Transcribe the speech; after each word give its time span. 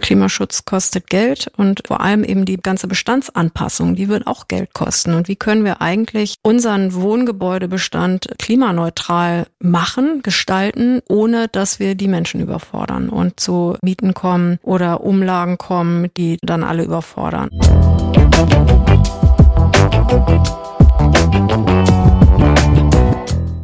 Klimaschutz 0.00 0.64
kostet 0.64 1.08
Geld 1.08 1.50
und 1.56 1.82
vor 1.86 2.00
allem 2.00 2.24
eben 2.24 2.44
die 2.44 2.56
ganze 2.56 2.88
Bestandsanpassung, 2.88 3.94
die 3.94 4.08
wird 4.08 4.26
auch 4.26 4.48
Geld 4.48 4.72
kosten. 4.74 5.14
Und 5.14 5.28
wie 5.28 5.36
können 5.36 5.64
wir 5.64 5.80
eigentlich 5.80 6.36
unseren 6.42 6.94
Wohngebäudebestand 6.94 8.30
klimaneutral 8.38 9.46
machen, 9.60 10.22
gestalten, 10.22 11.00
ohne 11.08 11.48
dass 11.48 11.78
wir 11.78 11.94
die 11.94 12.08
Menschen 12.08 12.40
überfordern 12.40 13.08
und 13.08 13.38
zu 13.38 13.76
Mieten 13.82 14.14
kommen 14.14 14.58
oder 14.62 15.02
Umlagen 15.02 15.58
kommen, 15.58 16.08
die 16.16 16.38
dann 16.42 16.64
alle 16.64 16.84
überfordern. 16.84 17.50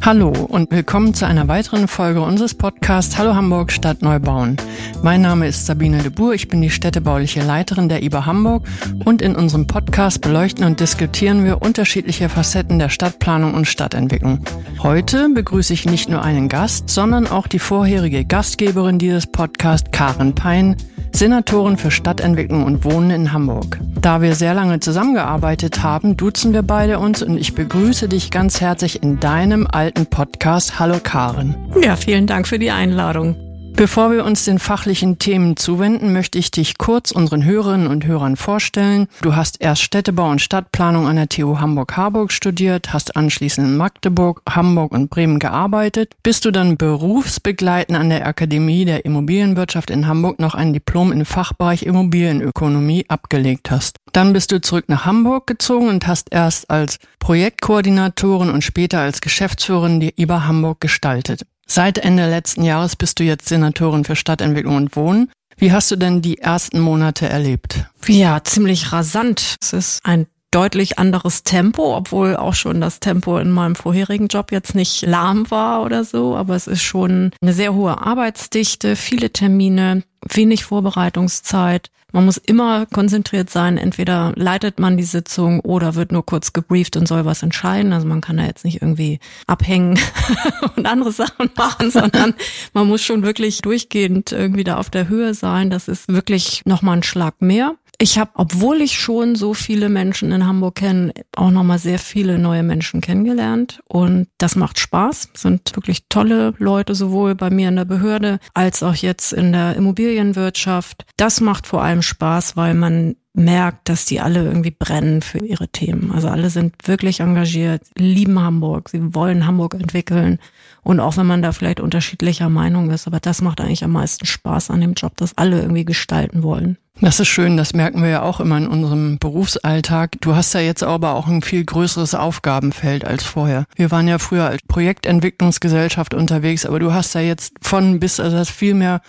Hallo 0.05 0.29
und 0.29 0.71
willkommen 0.71 1.13
zu 1.13 1.25
einer 1.25 1.47
weiteren 1.47 1.87
Folge 1.87 2.21
unseres 2.21 2.53
Podcasts 2.53 3.17
Hallo 3.17 3.35
Hamburg 3.35 3.71
Stadt 3.71 4.01
Neubauen. 4.01 4.55
Mein 5.03 5.21
Name 5.21 5.47
ist 5.47 5.65
Sabine 5.65 5.97
de 5.97 6.09
Boer, 6.09 6.33
ich 6.33 6.47
bin 6.47 6.61
die 6.61 6.69
städtebauliche 6.69 7.41
Leiterin 7.41 7.89
der 7.89 8.03
IBA 8.03 8.25
Hamburg 8.25 8.65
und 9.05 9.21
in 9.21 9.35
unserem 9.35 9.67
Podcast 9.67 10.21
beleuchten 10.21 10.65
und 10.65 10.79
diskutieren 10.79 11.43
wir 11.43 11.61
unterschiedliche 11.61 12.29
Facetten 12.29 12.79
der 12.79 12.89
Stadtplanung 12.89 13.53
und 13.53 13.65
Stadtentwicklung. 13.65 14.39
Heute 14.81 15.29
begrüße 15.29 15.73
ich 15.73 15.85
nicht 15.85 16.09
nur 16.09 16.23
einen 16.23 16.47
Gast, 16.47 16.89
sondern 16.89 17.27
auch 17.27 17.47
die 17.47 17.59
vorherige 17.59 18.23
Gastgeberin 18.23 18.99
dieses 18.99 19.27
Podcasts, 19.27 19.91
Karen 19.91 20.35
Pein, 20.35 20.77
Senatorin 21.13 21.77
für 21.77 21.91
Stadtentwicklung 21.91 22.63
und 22.63 22.83
Wohnen 22.83 23.11
in 23.11 23.33
Hamburg. 23.33 23.79
Da 24.01 24.21
wir 24.21 24.35
sehr 24.35 24.53
lange 24.53 24.79
zusammengearbeitet 24.79 25.81
haben, 25.83 26.17
duzen 26.17 26.53
wir 26.53 26.61
beide 26.61 26.99
uns 26.99 27.23
und 27.23 27.37
ich 27.37 27.55
begrüße 27.55 28.07
dich 28.07 28.31
ganz 28.31 28.61
herzlich 28.61 29.01
in 29.01 29.19
deinem 29.19 29.67
alten 29.67 30.05
Podcast. 30.05 30.79
Hallo 30.79 30.97
Karen. 31.01 31.55
Ja, 31.81 31.95
vielen 31.95 32.27
Dank 32.27 32.47
für 32.47 32.59
die 32.59 32.71
Einladung. 32.71 33.46
Bevor 33.77 34.11
wir 34.11 34.25
uns 34.25 34.43
den 34.43 34.57
fachlichen 34.57 35.19
Themen 35.19 35.55
zuwenden, 35.55 36.11
möchte 36.11 36.39
ich 36.39 36.49
dich 36.49 36.79
kurz 36.79 37.11
unseren 37.11 37.45
Hörerinnen 37.45 37.85
und 37.85 38.07
Hörern 38.07 38.35
vorstellen. 38.35 39.07
Du 39.21 39.35
hast 39.35 39.61
erst 39.61 39.83
Städtebau 39.83 40.31
und 40.31 40.41
Stadtplanung 40.41 41.05
an 41.05 41.15
der 41.15 41.29
TU 41.29 41.59
Hamburg-Harburg 41.59 42.31
studiert, 42.31 42.91
hast 42.91 43.15
anschließend 43.15 43.67
in 43.67 43.77
Magdeburg, 43.77 44.41
Hamburg 44.49 44.93
und 44.93 45.11
Bremen 45.11 45.37
gearbeitet, 45.37 46.15
bis 46.23 46.39
du 46.39 46.49
dann 46.49 46.77
berufsbegleitend 46.77 47.95
an 47.95 48.09
der 48.09 48.25
Akademie 48.25 48.83
der 48.83 49.05
Immobilienwirtschaft 49.05 49.91
in 49.91 50.07
Hamburg 50.07 50.39
noch 50.39 50.55
ein 50.55 50.73
Diplom 50.73 51.11
im 51.11 51.23
Fachbereich 51.23 51.83
Immobilienökonomie 51.83 53.05
abgelegt 53.09 53.69
hast. 53.69 53.97
Dann 54.11 54.33
bist 54.33 54.51
du 54.51 54.59
zurück 54.59 54.85
nach 54.87 55.05
Hamburg 55.05 55.45
gezogen 55.45 55.89
und 55.89 56.07
hast 56.07 56.29
erst 56.31 56.71
als 56.71 56.97
Projektkoordinatorin 57.19 58.49
und 58.49 58.63
später 58.63 59.01
als 59.01 59.21
Geschäftsführerin 59.21 59.99
die 59.99 60.19
IBA 60.19 60.47
Hamburg 60.47 60.81
gestaltet. 60.81 61.43
Seit 61.67 61.97
Ende 61.97 62.29
letzten 62.29 62.63
Jahres 62.63 62.95
bist 62.95 63.19
du 63.19 63.23
jetzt 63.23 63.49
Senatorin 63.49 64.05
für 64.05 64.15
Stadtentwicklung 64.15 64.77
und 64.77 64.95
Wohnen. 64.95 65.29
Wie 65.57 65.71
hast 65.71 65.91
du 65.91 65.95
denn 65.95 66.21
die 66.21 66.37
ersten 66.37 66.79
Monate 66.79 67.27
erlebt? 67.27 67.85
Ja, 68.07 68.43
ziemlich 68.43 68.93
rasant. 68.93 69.55
Es 69.61 69.73
ist 69.73 69.99
ein 70.05 70.27
deutlich 70.51 70.97
anderes 70.97 71.43
Tempo, 71.43 71.95
obwohl 71.95 72.35
auch 72.35 72.53
schon 72.53 72.79
das 72.81 72.99
Tempo 72.99 73.37
in 73.37 73.51
meinem 73.51 73.75
vorherigen 73.75 74.27
Job 74.27 74.51
jetzt 74.51 74.75
nicht 74.75 75.05
lahm 75.05 75.49
war 75.51 75.83
oder 75.83 76.03
so, 76.03 76.35
aber 76.35 76.55
es 76.55 76.67
ist 76.67 76.81
schon 76.81 77.31
eine 77.41 77.53
sehr 77.53 77.73
hohe 77.73 77.99
Arbeitsdichte, 77.99 78.95
viele 78.95 79.31
Termine, 79.31 80.03
wenig 80.27 80.65
Vorbereitungszeit. 80.65 81.89
Man 82.13 82.23
muss 82.23 82.37
immer 82.37 82.85
konzentriert 82.85 83.49
sein. 83.49 83.77
Entweder 83.77 84.31
leitet 84.37 84.79
man 84.79 84.95
die 84.95 85.03
Sitzung 85.03 85.59
oder 85.59 85.95
wird 85.95 86.13
nur 86.13 86.25
kurz 86.25 86.53
gebrieft 86.53 86.95
und 86.95 87.05
soll 87.05 87.25
was 87.25 87.43
entscheiden. 87.43 87.91
Also 87.91 88.07
man 88.07 88.21
kann 88.21 88.37
da 88.37 88.45
jetzt 88.45 88.63
nicht 88.63 88.81
irgendwie 88.81 89.19
abhängen 89.45 89.99
und 90.77 90.85
andere 90.85 91.11
Sachen 91.11 91.49
machen, 91.57 91.91
sondern 91.91 92.33
man 92.73 92.87
muss 92.87 93.03
schon 93.03 93.23
wirklich 93.23 93.61
durchgehend 93.61 94.31
irgendwie 94.31 94.63
da 94.63 94.77
auf 94.77 94.89
der 94.89 95.09
Höhe 95.09 95.33
sein. 95.33 95.69
Das 95.69 95.89
ist 95.89 96.07
wirklich 96.07 96.61
nochmal 96.65 96.97
ein 96.97 97.03
Schlag 97.03 97.41
mehr. 97.41 97.75
Ich 97.99 98.19
habe, 98.19 98.29
obwohl 98.35 98.81
ich 98.81 98.99
schon 98.99 99.35
so 99.35 99.55
viele 99.55 99.89
Menschen 99.89 100.31
in 100.31 100.45
Hamburg 100.45 100.75
kenne, 100.75 101.13
auch 101.35 101.49
nochmal 101.49 101.79
sehr 101.79 101.97
viele 101.97 102.37
neue 102.37 102.61
Menschen 102.61 103.01
kennengelernt. 103.01 103.79
Und 103.87 104.27
das 104.37 104.55
macht 104.55 104.77
Spaß. 104.77 105.29
Sind 105.33 105.75
wirklich 105.75 106.03
tolle 106.07 106.53
Leute, 106.59 106.93
sowohl 106.93 107.33
bei 107.33 107.49
mir 107.49 107.69
in 107.69 107.75
der 107.75 107.85
Behörde 107.85 108.39
als 108.53 108.83
auch 108.83 108.93
jetzt 108.93 109.33
in 109.33 109.51
der 109.51 109.75
Immobilienwirtschaft. 109.75 111.05
Das 111.17 111.41
macht 111.41 111.65
vor 111.65 111.81
allem 111.81 112.03
Spaß, 112.03 112.55
weil 112.55 112.75
man 112.75 113.15
merkt, 113.37 113.87
dass 113.87 114.05
die 114.05 114.19
alle 114.19 114.43
irgendwie 114.43 114.71
brennen 114.71 115.21
für 115.21 115.37
ihre 115.37 115.67
Themen. 115.67 116.11
Also 116.11 116.27
alle 116.27 116.49
sind 116.49 116.75
wirklich 116.87 117.19
engagiert, 117.19 117.83
lieben 117.95 118.39
Hamburg, 118.39 118.89
sie 118.89 119.13
wollen 119.13 119.45
Hamburg 119.45 119.75
entwickeln. 119.75 120.39
Und 120.83 120.99
auch 120.99 121.17
wenn 121.17 121.27
man 121.27 121.41
da 121.41 121.51
vielleicht 121.51 121.79
unterschiedlicher 121.79 122.49
Meinung 122.49 122.89
ist, 122.89 123.07
aber 123.07 123.19
das 123.19 123.41
macht 123.41 123.61
eigentlich 123.61 123.83
am 123.83 123.91
meisten 123.91 124.25
Spaß 124.25 124.71
an 124.71 124.81
dem 124.81 124.93
Job, 124.93 125.15
dass 125.17 125.37
alle 125.37 125.61
irgendwie 125.61 125.85
gestalten 125.85 126.43
wollen. 126.43 126.77
Das 126.99 127.19
ist 127.19 127.27
schön, 127.27 127.57
das 127.57 127.73
merken 127.73 128.01
wir 128.01 128.09
ja 128.09 128.21
auch 128.23 128.39
immer 128.39 128.57
in 128.57 128.67
unserem 128.67 129.19
Berufsalltag. 129.19 130.13
Du 130.21 130.35
hast 130.35 130.53
ja 130.53 130.61
jetzt 130.61 130.81
aber 130.81 131.13
auch 131.13 131.27
ein 131.27 131.43
viel 131.43 131.63
größeres 131.63 132.15
Aufgabenfeld 132.15 133.05
als 133.05 133.23
vorher. 133.23 133.65
Wir 133.75 133.91
waren 133.91 134.07
ja 134.07 134.17
früher 134.17 134.45
als 134.45 134.61
Projektentwicklungsgesellschaft 134.67 136.15
unterwegs, 136.15 136.65
aber 136.65 136.79
du 136.79 136.93
hast 136.93 137.13
ja 137.13 137.21
jetzt 137.21 137.53
von 137.61 137.99
bis, 137.99 138.19
also 138.19 138.37
hast 138.37 138.49
viel 138.49 138.73
mehr 138.73 139.01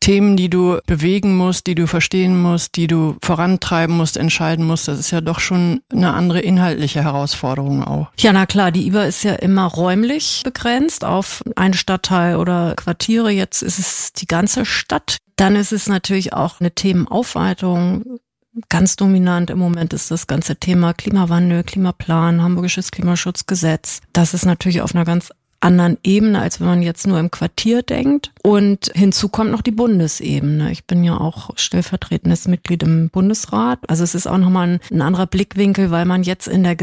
Themen, 0.00 0.36
die 0.36 0.50
du 0.50 0.78
bewegen 0.86 1.36
musst, 1.36 1.68
die 1.68 1.76
du 1.76 1.86
verstehen 1.86 2.40
musst, 2.40 2.74
die 2.74 2.88
du 2.88 3.16
vorantreiben 3.22 3.67
musst, 3.96 4.16
entscheiden 4.16 4.64
musst. 4.64 4.88
Das 4.88 4.98
ist 4.98 5.10
ja 5.10 5.20
doch 5.20 5.40
schon 5.40 5.80
eine 5.92 6.12
andere 6.12 6.40
inhaltliche 6.40 7.02
Herausforderung 7.02 7.84
auch. 7.84 8.08
Ja, 8.18 8.32
na 8.32 8.46
klar, 8.46 8.72
die 8.72 8.86
IBA 8.86 9.04
ist 9.04 9.24
ja 9.24 9.34
immer 9.34 9.64
räumlich 9.64 10.42
begrenzt 10.44 11.04
auf 11.04 11.42
einen 11.56 11.74
Stadtteil 11.74 12.36
oder 12.36 12.74
Quartiere. 12.76 13.30
Jetzt 13.30 13.62
ist 13.62 13.78
es 13.78 14.12
die 14.12 14.26
ganze 14.26 14.64
Stadt. 14.64 15.18
Dann 15.36 15.56
ist 15.56 15.72
es 15.72 15.88
natürlich 15.88 16.32
auch 16.32 16.60
eine 16.60 16.72
Themenaufweitung. 16.72 18.18
Ganz 18.68 18.96
dominant 18.96 19.50
im 19.50 19.58
Moment 19.58 19.92
ist 19.92 20.10
das 20.10 20.26
ganze 20.26 20.56
Thema 20.56 20.92
Klimawandel, 20.92 21.62
Klimaplan, 21.62 22.42
Hamburgisches 22.42 22.90
Klimaschutzgesetz. 22.90 24.00
Das 24.12 24.34
ist 24.34 24.46
natürlich 24.46 24.82
auf 24.82 24.94
einer 24.94 25.04
ganz 25.04 25.30
anderen 25.60 25.98
Ebene, 26.04 26.40
als 26.40 26.60
wenn 26.60 26.68
man 26.68 26.82
jetzt 26.82 27.06
nur 27.06 27.18
im 27.18 27.30
Quartier 27.30 27.82
denkt. 27.82 28.32
Und 28.42 28.90
hinzu 28.94 29.28
kommt 29.28 29.50
noch 29.50 29.62
die 29.62 29.72
Bundesebene. 29.72 30.70
Ich 30.70 30.86
bin 30.86 31.04
ja 31.04 31.18
auch 31.18 31.50
stellvertretendes 31.56 32.48
Mitglied 32.48 32.82
im 32.82 33.10
Bundesrat. 33.10 33.78
Also 33.88 34.04
es 34.04 34.14
ist 34.14 34.26
auch 34.26 34.38
nochmal 34.38 34.68
ein, 34.68 34.80
ein 34.90 35.02
anderer 35.02 35.26
Blickwinkel, 35.26 35.90
weil 35.90 36.04
man 36.04 36.22
jetzt 36.22 36.46
in 36.46 36.62
der 36.62 36.76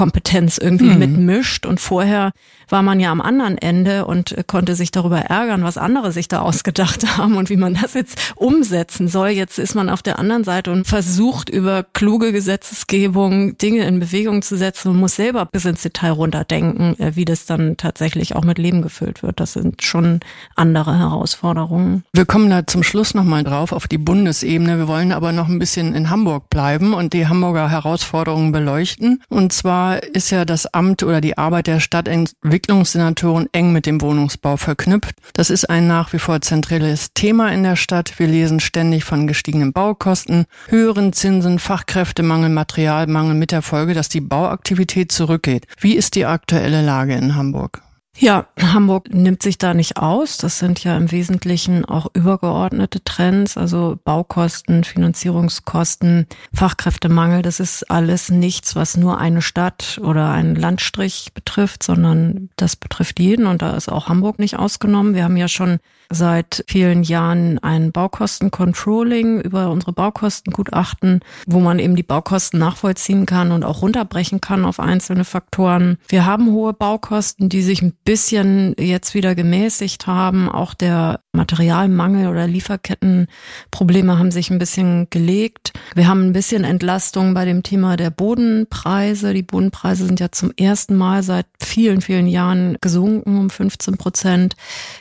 Gesetzgebungskompetenz 0.00 0.58
irgendwie 0.58 0.90
mhm. 0.90 0.98
mitmischt. 0.98 1.66
Und 1.66 1.80
vorher 1.80 2.32
war 2.68 2.82
man 2.82 3.00
ja 3.00 3.10
am 3.10 3.20
anderen 3.20 3.58
Ende 3.58 4.06
und 4.06 4.34
konnte 4.46 4.74
sich 4.74 4.90
darüber 4.90 5.18
ärgern, 5.18 5.64
was 5.64 5.76
andere 5.76 6.12
sich 6.12 6.28
da 6.28 6.40
ausgedacht 6.40 7.04
haben 7.16 7.36
und 7.36 7.50
wie 7.50 7.56
man 7.56 7.74
das 7.74 7.94
jetzt 7.94 8.32
umsetzen 8.36 9.08
soll. 9.08 9.28
Jetzt 9.28 9.58
ist 9.58 9.74
man 9.74 9.88
auf 9.88 10.02
der 10.02 10.18
anderen 10.18 10.44
Seite 10.44 10.70
und 10.70 10.86
versucht 10.86 11.48
über 11.48 11.84
kluge 11.92 12.32
Gesetzesgebung 12.32 13.58
Dinge 13.58 13.84
in 13.84 14.00
Bewegung 14.00 14.42
zu 14.42 14.56
setzen 14.56 14.90
und 14.90 14.98
muss 14.98 15.16
selber 15.16 15.46
bis 15.46 15.64
ins 15.64 15.82
Detail 15.82 16.12
runterdenken, 16.12 16.98
äh, 16.98 17.16
wie 17.16 17.24
das 17.24 17.46
dann 17.46 17.76
tatsächlich 17.76 18.36
auch 18.36 18.44
mit 18.44 18.58
Leben 18.58 18.82
gefüllt 18.82 19.22
wird. 19.22 19.40
Das 19.40 19.54
sind 19.54 19.82
schon 19.82 20.20
andere 20.54 20.98
Herausforderungen. 20.98 22.04
Wir 22.12 22.24
kommen 22.24 22.50
da 22.50 22.66
zum 22.66 22.82
Schluss 22.82 23.14
nochmal 23.14 23.44
drauf 23.44 23.72
auf 23.72 23.88
die 23.88 23.98
Bundesebene. 23.98 24.78
Wir 24.78 24.88
wollen 24.88 25.12
aber 25.12 25.32
noch 25.32 25.48
ein 25.48 25.58
bisschen 25.58 25.94
in 25.94 26.10
Hamburg 26.10 26.50
bleiben 26.50 26.94
und 26.94 27.12
die 27.12 27.26
Hamburger 27.26 27.68
Herausforderungen 27.68 28.52
beleuchten. 28.52 29.22
Und 29.28 29.52
zwar 29.52 29.89
ist 29.96 30.30
ja 30.30 30.44
das 30.44 30.66
Amt 30.66 31.02
oder 31.02 31.20
die 31.20 31.38
Arbeit 31.38 31.66
der 31.66 31.80
Stadtentwicklungssenatoren 31.80 33.48
eng 33.52 33.72
mit 33.72 33.86
dem 33.86 34.00
Wohnungsbau 34.00 34.56
verknüpft. 34.56 35.14
Das 35.32 35.50
ist 35.50 35.68
ein 35.68 35.86
nach 35.86 36.12
wie 36.12 36.18
vor 36.18 36.40
zentrales 36.40 37.12
Thema 37.14 37.52
in 37.52 37.62
der 37.62 37.76
Stadt. 37.76 38.18
Wir 38.18 38.26
lesen 38.26 38.60
ständig 38.60 39.04
von 39.04 39.26
gestiegenen 39.26 39.72
Baukosten, 39.72 40.46
höheren 40.68 41.12
Zinsen, 41.12 41.58
Fachkräftemangel, 41.58 42.50
Materialmangel 42.50 43.34
mit 43.34 43.52
der 43.52 43.62
Folge, 43.62 43.94
dass 43.94 44.08
die 44.08 44.20
Bauaktivität 44.20 45.12
zurückgeht. 45.12 45.66
Wie 45.78 45.94
ist 45.94 46.14
die 46.14 46.26
aktuelle 46.26 46.82
Lage 46.82 47.14
in 47.14 47.34
Hamburg? 47.34 47.82
Ja, 48.18 48.48
Hamburg 48.60 49.14
nimmt 49.14 49.42
sich 49.42 49.56
da 49.56 49.72
nicht 49.72 49.96
aus. 49.96 50.36
Das 50.36 50.58
sind 50.58 50.82
ja 50.84 50.96
im 50.96 51.10
Wesentlichen 51.10 51.84
auch 51.84 52.08
übergeordnete 52.12 53.02
Trends, 53.02 53.56
also 53.56 53.98
Baukosten, 54.04 54.84
Finanzierungskosten, 54.84 56.26
Fachkräftemangel. 56.52 57.42
Das 57.42 57.60
ist 57.60 57.90
alles 57.90 58.28
nichts, 58.28 58.76
was 58.76 58.96
nur 58.96 59.18
eine 59.18 59.42
Stadt 59.42 60.00
oder 60.02 60.30
einen 60.30 60.54
Landstrich 60.54 61.30
betrifft, 61.32 61.82
sondern 61.82 62.50
das 62.56 62.76
betrifft 62.76 63.20
jeden 63.20 63.46
und 63.46 63.62
da 63.62 63.74
ist 63.76 63.90
auch 63.90 64.08
Hamburg 64.08 64.38
nicht 64.38 64.58
ausgenommen. 64.58 65.14
Wir 65.14 65.24
haben 65.24 65.36
ja 65.36 65.48
schon 65.48 65.78
seit 66.10 66.64
vielen 66.66 67.04
Jahren 67.04 67.58
ein 67.60 67.92
Baukostencontrolling 67.92 69.40
über 69.40 69.70
unsere 69.70 69.92
Baukostengutachten, 69.92 71.20
wo 71.46 71.60
man 71.60 71.78
eben 71.78 71.94
die 71.94 72.02
Baukosten 72.02 72.58
nachvollziehen 72.58 73.26
kann 73.26 73.52
und 73.52 73.64
auch 73.64 73.82
runterbrechen 73.82 74.40
kann 74.40 74.64
auf 74.64 74.80
einzelne 74.80 75.24
Faktoren. 75.24 75.98
Wir 76.08 76.26
haben 76.26 76.50
hohe 76.50 76.72
Baukosten, 76.72 77.48
die 77.48 77.62
sich 77.62 77.80
ein 77.80 77.94
bisschen 78.04 78.74
jetzt 78.78 79.14
wieder 79.14 79.34
gemäßigt 79.34 80.06
haben. 80.06 80.48
Auch 80.48 80.74
der 80.74 81.20
Materialmangel 81.32 82.28
oder 82.28 82.46
Lieferkettenprobleme 82.46 84.18
haben 84.18 84.30
sich 84.30 84.50
ein 84.50 84.58
bisschen 84.58 85.08
gelegt. 85.10 85.72
Wir 85.94 86.08
haben 86.08 86.26
ein 86.26 86.32
bisschen 86.32 86.64
Entlastung 86.64 87.34
bei 87.34 87.44
dem 87.44 87.62
Thema 87.62 87.96
der 87.96 88.10
Bodenpreise. 88.10 89.34
Die 89.34 89.42
Bodenpreise 89.42 90.06
sind 90.06 90.18
ja 90.18 90.32
zum 90.32 90.52
ersten 90.56 90.96
Mal 90.96 91.22
seit 91.22 91.46
vielen, 91.62 92.00
vielen 92.00 92.26
Jahren 92.26 92.76
gesunken 92.80 93.38
um 93.38 93.50
15 93.50 93.96
Prozent. 93.96 94.56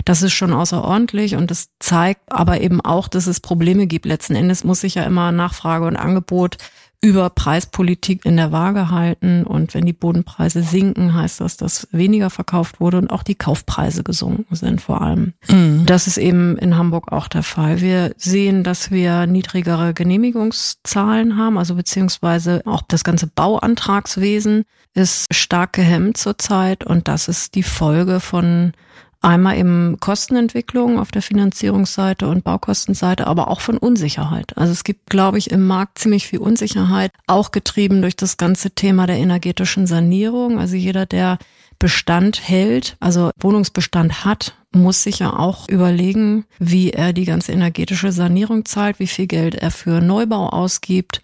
Das 0.06 0.22
ist 0.22 0.34
schon 0.34 0.54
außerordentlich 0.54 1.36
und 1.36 1.50
das 1.52 1.70
zeigt 1.80 2.22
aber 2.28 2.62
eben 2.62 2.82
auch, 2.82 3.08
dass 3.08 3.28
es 3.28 3.40
Probleme 3.40 3.88
gibt. 3.88 4.06
Letzten 4.06 4.36
Endes 4.36 4.64
muss 4.64 4.82
sich 4.82 4.96
ja 4.96 5.04
immer 5.04 5.32
Nachfrage 5.32 5.86
und 5.86 5.96
Angebot 5.96 6.58
über 7.02 7.30
Preispolitik 7.30 8.26
in 8.26 8.36
der 8.36 8.52
Waage 8.52 8.92
halten. 8.92 9.44
Und 9.46 9.74
wenn 9.74 9.86
die 9.86 9.94
Bodenpreise 9.94 10.64
sinken, 10.64 11.14
heißt 11.14 11.40
das, 11.40 11.56
dass 11.56 11.88
weniger 11.92 12.30
verkauft 12.30 12.80
wurde 12.80 12.98
und 12.98 13.10
auch 13.10 13.24
die 13.24 13.36
Kaufpreise 13.36 14.04
gesunken 14.04 14.56
sind 14.56 14.82
vor 14.82 15.02
allem. 15.02 15.34
Mhm. 15.50 15.86
Das 15.86 16.08
ist 16.08 16.18
eben 16.18 16.58
in 16.58 16.78
Hamburg 16.78 17.12
auch 17.12 17.28
der 17.28 17.44
Fall. 17.44 17.80
Wir 17.82 18.14
sehen, 18.18 18.64
dass 18.64 18.92
wir 18.92 19.28
niedrigere 19.28 19.94
Genehmigungszahlen 19.94 21.38
haben, 21.38 21.58
also 21.58 21.76
beziehungsweise 21.76 22.62
auch 22.66 22.82
das 22.88 23.04
ganze 23.04 23.28
Bauantragswesen 23.28 24.66
ist 24.94 25.34
stark 25.34 25.74
gehemmt 25.74 26.18
zurzeit 26.18 26.84
und 26.84 27.08
das 27.08 27.28
ist 27.28 27.56
die 27.56 27.64
Folge 27.64 28.20
von 28.20 28.74
Einmal 29.22 29.58
eben 29.58 30.00
Kostenentwicklung 30.00 30.98
auf 30.98 31.12
der 31.12 31.22
Finanzierungsseite 31.22 32.28
und 32.28 32.46
Baukostenseite, 32.46 33.28
aber 33.28 33.50
auch 33.50 33.60
von 33.60 33.78
Unsicherheit. 33.78 34.58
Also 34.58 34.72
es 34.72 34.86
gibt, 34.86 35.10
glaube 35.10 35.38
ich, 35.38 35.52
im 35.52 35.68
Markt 35.68 36.00
ziemlich 36.00 36.26
viel 36.26 36.40
Unsicherheit, 36.40 37.12
auch 37.28 37.52
getrieben 37.52 38.02
durch 38.02 38.16
das 38.16 38.38
ganze 38.38 38.72
Thema 38.72 39.08
der 39.08 39.18
energetischen 39.18 39.88
Sanierung. 39.88 40.58
Also 40.58 40.78
jeder, 40.78 41.06
der 41.06 41.38
Bestand 41.80 42.48
hält, 42.48 42.96
also 43.00 43.32
Wohnungsbestand 43.40 44.24
hat, 44.24 44.56
muss 44.72 45.02
sich 45.02 45.20
ja 45.20 45.38
auch 45.38 45.68
überlegen, 45.68 46.46
wie 46.60 46.92
er 46.92 47.12
die 47.12 47.26
ganze 47.26 47.52
energetische 47.52 48.12
Sanierung 48.12 48.66
zahlt, 48.66 49.00
wie 49.00 49.08
viel 49.08 49.26
Geld 49.26 49.56
er 49.56 49.72
für 49.72 50.00
Neubau 50.00 50.50
ausgibt. 50.50 51.22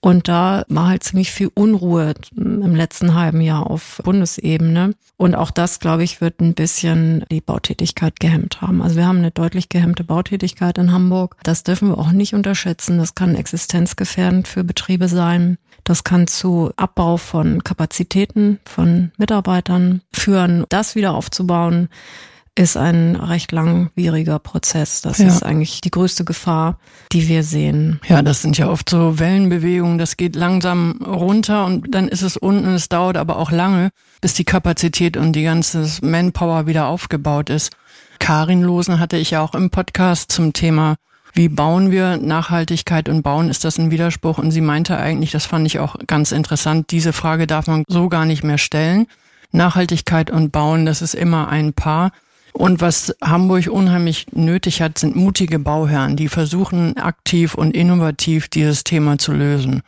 Und 0.00 0.28
da 0.28 0.64
war 0.68 0.88
halt 0.88 1.04
ziemlich 1.04 1.30
viel 1.30 1.50
Unruhe 1.54 2.14
im 2.34 2.74
letzten 2.74 3.14
halben 3.14 3.42
Jahr 3.42 3.70
auf 3.70 4.00
Bundesebene. 4.02 4.94
Und 5.18 5.34
auch 5.34 5.50
das, 5.50 5.78
glaube 5.78 6.04
ich, 6.04 6.20
wird 6.20 6.40
ein 6.40 6.54
bisschen 6.54 7.24
die 7.30 7.42
Bautätigkeit 7.42 8.18
gehemmt 8.18 8.62
haben. 8.62 8.80
Also 8.80 8.96
wir 8.96 9.06
haben 9.06 9.18
eine 9.18 9.30
deutlich 9.30 9.68
gehemmte 9.68 10.04
Bautätigkeit 10.04 10.78
in 10.78 10.92
Hamburg. 10.92 11.36
Das 11.42 11.64
dürfen 11.64 11.88
wir 11.88 11.98
auch 11.98 12.12
nicht 12.12 12.34
unterschätzen. 12.34 12.98
Das 12.98 13.14
kann 13.14 13.34
existenzgefährdend 13.34 14.48
für 14.48 14.64
Betriebe 14.64 15.08
sein. 15.08 15.58
Das 15.84 16.02
kann 16.02 16.26
zu 16.26 16.72
Abbau 16.76 17.16
von 17.16 17.62
Kapazitäten 17.62 18.58
von 18.64 19.12
Mitarbeitern 19.18 20.02
führen. 20.12 20.64
Das 20.68 20.96
wieder 20.96 21.14
aufzubauen, 21.14 21.88
ist 22.58 22.76
ein 22.76 23.16
recht 23.16 23.52
langwieriger 23.52 24.38
Prozess. 24.38 25.02
Das 25.02 25.18
ja. 25.18 25.28
ist 25.28 25.42
eigentlich 25.42 25.82
die 25.82 25.90
größte 25.90 26.24
Gefahr, 26.24 26.78
die 27.12 27.28
wir 27.28 27.42
sehen. 27.42 28.00
Ja, 28.08 28.22
das 28.22 28.42
sind 28.42 28.56
ja 28.56 28.68
oft 28.68 28.88
so 28.88 29.18
Wellenbewegungen. 29.18 29.98
Das 29.98 30.16
geht 30.16 30.34
langsam 30.34 31.02
runter 31.02 31.66
und 31.66 31.94
dann 31.94 32.08
ist 32.08 32.22
es 32.22 32.36
unten. 32.36 32.74
Es 32.74 32.88
dauert 32.88 33.18
aber 33.18 33.38
auch 33.38 33.50
lange, 33.50 33.90
bis 34.22 34.34
die 34.34 34.44
Kapazität 34.44 35.16
und 35.16 35.32
die 35.34 35.42
ganze 35.42 35.86
Manpower 36.00 36.66
wieder 36.66 36.86
aufgebaut 36.86 37.50
ist. 37.50 37.72
Karin 38.18 38.62
Losen 38.62 38.98
hatte 38.98 39.18
ich 39.18 39.32
ja 39.32 39.42
auch 39.42 39.54
im 39.54 39.68
Podcast 39.70 40.32
zum 40.32 40.54
Thema 40.54 40.96
wie 41.36 41.50
bauen 41.50 41.90
wir 41.90 42.16
Nachhaltigkeit 42.16 43.10
und 43.10 43.20
Bauen? 43.20 43.50
Ist 43.50 43.62
das 43.62 43.76
ein 43.78 43.90
Widerspruch? 43.90 44.38
Und 44.38 44.52
sie 44.52 44.62
meinte 44.62 44.96
eigentlich, 44.96 45.32
das 45.32 45.44
fand 45.44 45.66
ich 45.66 45.78
auch 45.78 45.96
ganz 46.06 46.32
interessant, 46.32 46.90
diese 46.90 47.12
Frage 47.12 47.46
darf 47.46 47.66
man 47.66 47.84
so 47.88 48.08
gar 48.08 48.24
nicht 48.24 48.42
mehr 48.42 48.56
stellen. 48.56 49.06
Nachhaltigkeit 49.52 50.30
und 50.30 50.50
Bauen, 50.50 50.86
das 50.86 51.02
ist 51.02 51.14
immer 51.14 51.48
ein 51.48 51.74
Paar. 51.74 52.12
Und 52.56 52.80
was 52.80 53.14
Hamburg 53.22 53.66
unheimlich 53.66 54.28
nötig 54.32 54.80
hat, 54.80 54.96
sind 54.96 55.14
mutige 55.14 55.58
Bauherren, 55.58 56.16
die 56.16 56.28
versuchen 56.28 56.96
aktiv 56.96 57.54
und 57.54 57.76
innovativ 57.76 58.48
dieses 58.48 58.82
Thema 58.82 59.18
zu 59.18 59.32
lösen. 59.32 59.82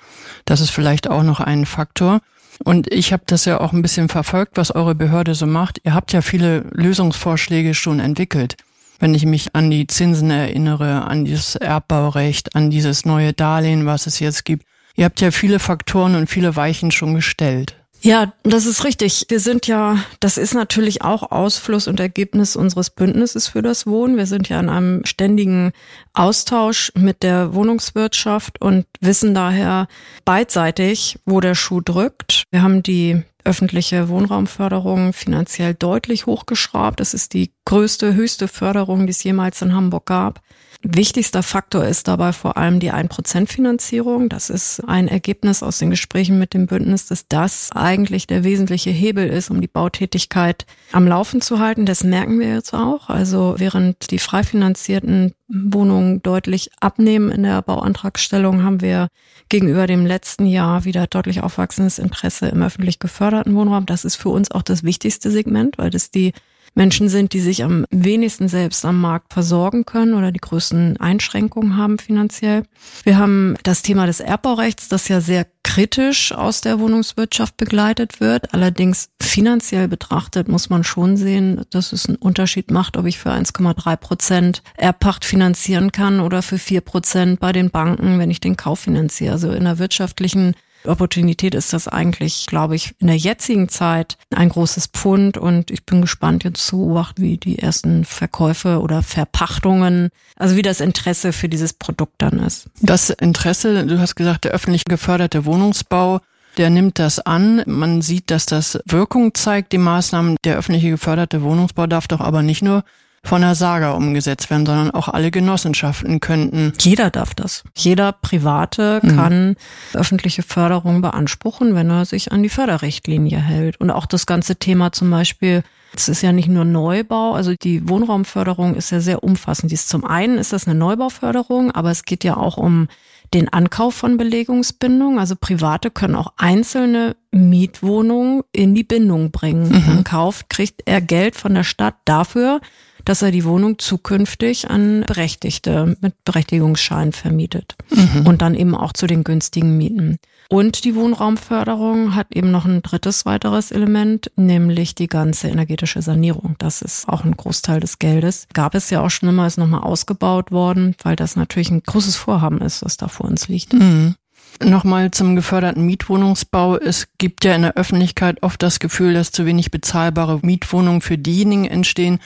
Das 0.45 0.61
ist 0.61 0.69
vielleicht 0.69 1.09
auch 1.09 1.23
noch 1.23 1.41
ein 1.41 1.65
Faktor. 1.65 2.21
Und 2.63 2.93
ich 2.93 3.15
habe 3.15 3.23
das 3.25 3.47
ja 3.47 3.59
auch 3.61 3.73
ein 3.73 3.81
bisschen 3.81 4.11
verfolgt, 4.11 4.59
was 4.59 4.71
eure 4.71 4.95
Behörde 4.95 5.35
so 5.35 5.47
macht. 5.47 5.81
Ihr 5.85 5.95
habt 5.95 6.13
ja 6.13 6.21
viele 6.21 6.67
Lösungsvorschläge 6.73 7.73
schon 7.73 8.01
entwickelt. 8.01 8.57
Wenn 8.99 9.15
ich 9.15 9.25
mich 9.25 9.55
an 9.55 9.71
die 9.71 9.87
Zinsen 9.87 10.31
erinnere, 10.31 11.07
an 11.07 11.25
dieses 11.25 11.55
Erbbaurecht, 11.55 12.55
an 12.55 12.69
dieses 12.69 13.07
neue 13.07 13.33
Darlehen, 13.33 13.87
was 13.87 14.07
es 14.07 14.19
jetzt 14.19 14.45
gibt. 14.45 14.67
Ihr 14.95 15.07
habt 15.07 15.23
ja 15.23 15.31
viele 15.31 15.59
Faktoren 15.59 16.17
und 16.17 16.29
viele 16.29 16.55
Weichen 16.55 16.91
schon 16.91 17.15
gestellt. 17.15 17.77
Ja, 18.01 18.33
das 18.45 18.67
ist 18.67 18.85
richtig. 18.85 19.27
Wir 19.29 19.41
sind 19.41 19.67
ja, 19.67 19.99
das 20.21 20.39
ist 20.39 20.55
natürlich 20.55 21.03
auch 21.03 21.33
Ausfluss 21.33 21.89
und 21.89 21.99
Ergebnis 21.99 22.55
unseres 22.55 22.91
Bündnisses 22.91 23.49
für 23.49 23.61
das 23.61 23.87
Wohnen. 23.87 24.17
Wir 24.17 24.27
sind 24.27 24.49
ja 24.49 24.61
in 24.61 24.69
einem 24.69 25.05
ständigen 25.05 25.73
Austausch 26.13 26.93
mit 26.95 27.25
der 27.25 27.55
Wohnungswirtschaft 27.55 28.61
und 28.61 28.87
wissen 29.01 29.35
daher 29.35 29.89
beidseitig, 30.25 31.19
wo 31.27 31.41
der 31.41 31.57
Schuh 31.57 31.81
drückt. 31.81 32.45
Wir 32.53 32.63
haben 32.63 32.85
die 32.85 33.23
öffentliche 33.45 34.09
Wohnraumförderung 34.09 35.13
finanziell 35.13 35.75
deutlich 35.75 36.27
hochgeschraubt. 36.27 37.01
Das 37.01 37.15
ist 37.15 37.35
die 37.35 37.51
größte, 37.65 38.15
höchste 38.15 38.47
Förderung, 38.47 39.07
die 39.07 39.11
es 39.11 39.25
jemals 39.25 39.61
in 39.63 39.75
Hamburg 39.75 40.07
gab. 40.07 40.41
Wichtigster 40.83 41.43
Faktor 41.43 41.85
ist 41.85 42.07
dabei 42.07 42.33
vor 42.33 42.57
allem 42.57 42.79
die 42.79 42.93
1%-Finanzierung. 42.93 44.29
Das 44.29 44.49
ist 44.49 44.81
ein 44.87 45.09
Ergebnis 45.09 45.65
aus 45.65 45.79
den 45.79 45.91
Gesprächen 45.91 46.39
mit 46.39 46.55
dem 46.55 46.67
Bündnis, 46.67 47.07
dass 47.07 47.27
das 47.27 47.73
eigentlich 47.73 48.29
der 48.29 48.45
wesentliche 48.45 48.91
Hebel 48.91 49.29
ist, 49.29 49.51
um 49.51 49.61
die 49.61 49.67
Bautätigkeit 49.67 50.67
am 50.93 51.09
Laufen 51.09 51.41
zu 51.41 51.59
halten. 51.59 51.85
Das 51.85 52.05
merken 52.05 52.39
wir 52.39 52.55
jetzt 52.55 52.75
auch. 52.75 53.09
Also 53.09 53.57
während 53.59 54.13
die 54.13 54.21
frei 54.21 54.45
finanzierten 54.45 55.35
Wohnungen 55.49 56.23
deutlich 56.23 56.71
abnehmen 56.79 57.33
in 57.33 57.43
der 57.43 57.61
Bauantragstellung, 57.63 58.63
haben 58.63 58.81
wir 58.81 59.09
gegenüber 59.49 59.89
dem 59.89 60.07
letzten 60.07 60.47
Jahr 60.47 60.85
wieder 60.85 61.09
deutlich 61.09 61.43
aufwachsendes 61.43 61.99
Interesse 61.99 62.47
im 62.47 62.63
öffentlich 62.63 63.01
geförderten 63.01 63.57
Wohnraum. 63.57 63.85
Das 63.85 64.05
ist 64.05 64.15
für 64.15 64.29
uns 64.29 64.53
auch 64.53 64.63
das 64.63 64.85
wichtigste 64.85 65.33
Segment, 65.33 65.77
weil 65.77 65.91
das 65.91 66.13
die 66.13 66.35
Menschen 66.79 67.09
sind, 67.09 67.33
die 67.33 67.41
sich 67.41 67.65
am 67.65 67.85
wenigsten 67.91 68.47
selbst 68.47 68.85
am 68.85 69.01
Markt 69.01 69.33
versorgen 69.33 69.85
können 69.85 70.15
oder 70.15 70.31
die 70.31 70.39
größten 70.39 70.97
Einschränkungen 70.99 71.77
haben 71.77 71.99
finanziell. 71.99 72.63
Wir 73.03 73.19
haben 73.19 73.57
das 73.65 73.83
Thema 73.83 74.07
des 74.07 74.21
Erbbaurechts, 74.21 74.89
das 74.89 75.09
ja 75.09 75.21
sehr 75.21 75.45
kritisch 75.65 76.33
aus 76.33 76.61
der 76.61 76.79
Wohnungswirtschaft 76.79 77.57
begleitet 77.57 78.21
wird. 78.21 78.55
Allerdings 78.55 79.11
finanziell 79.21 79.89
betrachtet 79.89 80.47
muss 80.47 80.71
man 80.71 80.85
schon 80.85 81.17
sehen, 81.17 81.63
dass 81.71 81.93
es 81.93 82.07
einen 82.07 82.17
Unterschied 82.17 82.71
macht, 82.71 82.97
ob 82.97 83.07
ich 83.07 83.19
für 83.19 83.33
1,3 83.33 83.97
Prozent 83.97 84.63
Erbpacht 84.77 85.25
finanzieren 85.25 85.91
kann 85.91 86.21
oder 86.21 86.43
für 86.43 86.59
4 86.59 86.81
Prozent 86.81 87.41
bei 87.41 87.51
den 87.51 87.71
Banken, 87.71 88.21
wenn 88.21 88.31
ich 88.31 88.39
den 88.39 88.57
Kauf 88.57 88.79
finanziere. 88.79 89.33
Also 89.33 89.51
in 89.51 89.65
der 89.65 89.81
wirtschaftlichen 89.81 90.55
Opportunität 90.85 91.55
ist 91.55 91.73
das 91.73 91.89
eigentlich, 91.89 92.47
glaube 92.47 92.77
ich, 92.77 92.95
in 92.99 93.09
der 93.09 93.17
jetzigen 93.17 93.69
Zeit 93.69 94.17
ein 94.35 94.49
großes 94.49 94.89
Pfund 94.89 95.37
und 95.37 95.71
ich 95.71 95.85
bin 95.85 96.01
gespannt 96.01 96.45
jetzt 96.45 96.67
zu 96.67 96.79
beobachten, 96.79 97.23
wie 97.23 97.37
die 97.37 97.59
ersten 97.59 98.05
Verkäufe 98.05 98.81
oder 98.81 99.03
Verpachtungen, 99.03 100.11
also 100.37 100.57
wie 100.57 100.63
das 100.63 100.81
Interesse 100.81 101.33
für 101.33 101.49
dieses 101.49 101.73
Produkt 101.73 102.15
dann 102.19 102.39
ist. 102.39 102.71
Das 102.81 103.11
Interesse, 103.11 103.87
du 103.87 103.99
hast 103.99 104.15
gesagt, 104.15 104.45
der 104.45 104.53
öffentlich 104.53 104.85
geförderte 104.85 105.45
Wohnungsbau, 105.45 106.21
der 106.57 106.71
nimmt 106.71 106.99
das 106.99 107.21
an. 107.21 107.63
Man 107.67 108.03
sieht, 108.03 108.31
dass 108.31 108.47
das 108.47 108.79
Wirkung 108.85 109.35
zeigt, 109.35 109.73
die 109.73 109.79
Maßnahmen. 109.79 110.37
Der 110.45 110.57
öffentliche 110.57 110.91
geförderte 110.91 111.43
Wohnungsbau 111.43 111.87
darf 111.87 112.09
doch 112.09 112.21
aber 112.21 112.43
nicht 112.43 112.63
nur 112.63 112.85
von 113.29 113.43
der 113.43 113.55
Saga 113.55 113.91
umgesetzt 113.93 114.49
werden, 114.49 114.65
sondern 114.65 114.91
auch 114.91 115.09
alle 115.09 115.31
Genossenschaften 115.31 116.19
könnten. 116.21 116.73
Jeder 116.81 117.11
darf 117.11 117.35
das. 117.35 117.63
Jeder 117.77 118.13
Private 118.13 119.01
mhm. 119.03 119.09
kann 119.17 119.57
öffentliche 119.93 120.43
Förderung 120.43 121.03
beanspruchen, 121.03 121.75
wenn 121.75 121.91
er 121.91 122.07
sich 122.07 122.33
an 122.33 122.43
die 122.43 122.49
Förderrichtlinie 122.49 123.39
hält. 123.39 123.79
Und 123.81 123.91
auch 123.91 124.07
das 124.07 124.25
ganze 124.25 124.57
Thema 124.57 124.93
zum 124.93 125.11
Beispiel 125.11 125.63
es 125.95 126.09
ist 126.09 126.23
ja 126.23 126.33
nicht 126.33 126.49
nur 126.49 126.67
Neubau, 126.67 127.33
also 127.33 127.55
die 127.55 127.89
Wohnraumförderung 127.89 128.75
ist 128.75 128.91
ja 128.91 129.01
sehr 129.01 129.25
umfassend. 129.25 129.73
Dies 129.73 129.87
zum 129.87 130.05
einen 130.05 130.37
ist 130.37 130.53
das 130.53 130.69
eine 130.69 130.79
Neubauförderung, 130.79 131.71
aber 131.71 131.91
es 131.91 132.05
geht 132.05 132.25
ja 132.25 132.37
auch 132.37 132.59
um 132.59 132.89
den 133.35 133.49
Ankauf 133.49 133.95
von 133.95 134.17
Belegungsbindung. 134.17 135.19
Also 135.19 135.35
Private 135.35 135.91
können 135.91 136.15
auch 136.15 136.33
einzelne 136.37 137.17
Mietwohnungen 137.31 138.43
in 138.53 138.75
die 138.75 138.85
Bindung 138.85 139.31
bringen. 139.31 139.69
Mhm. 139.69 139.85
Dann 139.87 140.05
kauft, 140.05 140.51
kriegt 140.51 140.83
er 140.85 141.01
Geld 141.01 141.37
von 141.37 141.55
der 141.55 141.65
Stadt 141.65 141.97
dafür, 142.05 142.61
dass 143.09 143.23
er 143.23 143.31
die 143.31 143.45
Wohnung 143.45 143.79
zukünftig 143.79 144.69
an 144.69 145.03
Berechtigte 145.07 145.97
mit 146.01 146.23
Berechtigungsschein 146.25 147.13
vermietet 147.13 147.77
mhm. 147.89 148.27
und 148.27 148.43
dann 148.43 148.55
eben 148.55 148.75
auch 148.75 148.93
zu 148.93 149.07
den 149.07 149.25
günstigen 149.25 149.79
Mieten. 149.79 150.19
Und 150.51 150.85
die 150.85 150.95
Wohnraumförderung 150.95 152.15
hat 152.15 152.27
eben 152.35 152.51
noch 152.51 152.67
ein 152.67 152.83
drittes 152.83 153.25
weiteres 153.25 153.71
Element, 153.71 154.31
nämlich 154.37 154.95
die 154.95 155.07
ganze 155.07 155.49
energetische 155.49 156.03
Sanierung. 156.03 156.57
Das 156.59 156.83
ist 156.83 157.09
auch 157.09 157.25
ein 157.25 157.37
Großteil 157.37 157.81
des 157.81 157.99
Geldes. 157.99 158.47
Gab 158.53 158.75
es 158.75 158.91
ja 158.91 159.01
auch 159.01 159.11
schon 159.11 159.31
immer, 159.31 159.47
ist 159.47 159.59
nochmal 159.59 159.83
ausgebaut 159.83 160.53
worden, 160.53 160.95
weil 161.03 161.17
das 161.17 161.35
natürlich 161.35 161.71
ein 161.71 161.83
großes 161.83 162.17
Vorhaben 162.17 162.61
ist, 162.61 162.85
was 162.85 162.99
da 162.99 163.09
vor 163.09 163.27
uns 163.27 163.49
liegt. 163.49 163.73
Mhm. 163.73 164.17
Nochmal 164.63 165.13
zum 165.13 165.37
geförderten 165.37 165.87
Mietwohnungsbau. 165.87 166.77
Es 166.77 167.09
gibt 167.17 167.45
ja 167.45 167.55
in 167.55 167.63
der 167.63 167.77
Öffentlichkeit 167.77 168.43
oft 168.43 168.63
das 168.63 168.81
Gefühl, 168.81 169.15
dass 169.15 169.33
zu 169.33 169.47
wenig 169.47 169.71
bezahlbare 169.71 170.41
Mietwohnungen 170.43 171.01
für 171.01 171.17
diejenigen 171.17 171.65
entstehen, 171.65 172.19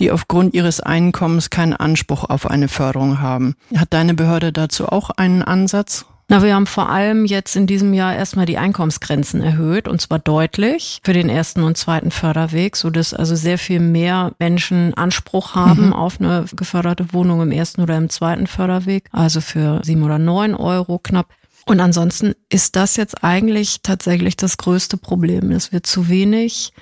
die 0.00 0.10
aufgrund 0.10 0.54
ihres 0.54 0.80
Einkommens 0.80 1.50
keinen 1.50 1.74
Anspruch 1.74 2.24
auf 2.24 2.48
eine 2.50 2.68
Förderung 2.68 3.20
haben. 3.20 3.54
Hat 3.76 3.92
deine 3.92 4.14
Behörde 4.14 4.52
dazu 4.52 4.86
auch 4.88 5.10
einen 5.10 5.42
Ansatz? 5.42 6.06
Na, 6.28 6.42
wir 6.42 6.56
haben 6.56 6.66
vor 6.66 6.90
allem 6.90 7.24
jetzt 7.24 7.54
in 7.54 7.68
diesem 7.68 7.94
Jahr 7.94 8.16
erstmal 8.16 8.46
die 8.46 8.58
Einkommensgrenzen 8.58 9.40
erhöht 9.42 9.86
und 9.86 10.00
zwar 10.00 10.18
deutlich 10.18 10.98
für 11.04 11.12
den 11.12 11.28
ersten 11.28 11.62
und 11.62 11.76
zweiten 11.76 12.10
Förderweg, 12.10 12.74
so 12.74 12.90
dass 12.90 13.14
also 13.14 13.36
sehr 13.36 13.58
viel 13.58 13.78
mehr 13.78 14.32
Menschen 14.40 14.92
Anspruch 14.94 15.54
haben 15.54 15.86
mhm. 15.86 15.92
auf 15.92 16.20
eine 16.20 16.44
geförderte 16.56 17.12
Wohnung 17.12 17.42
im 17.42 17.52
ersten 17.52 17.80
oder 17.80 17.96
im 17.96 18.10
zweiten 18.10 18.48
Förderweg, 18.48 19.08
also 19.12 19.40
für 19.40 19.80
sieben 19.84 20.02
oder 20.02 20.18
neun 20.18 20.56
Euro 20.56 20.98
knapp. 20.98 21.28
Und 21.64 21.78
ansonsten 21.80 22.34
ist 22.48 22.74
das 22.74 22.96
jetzt 22.96 23.22
eigentlich 23.22 23.82
tatsächlich 23.82 24.36
das 24.36 24.56
größte 24.56 24.96
Problem, 24.96 25.50
dass 25.50 25.70
wir 25.70 25.84
zu 25.84 26.08
wenig 26.08 26.72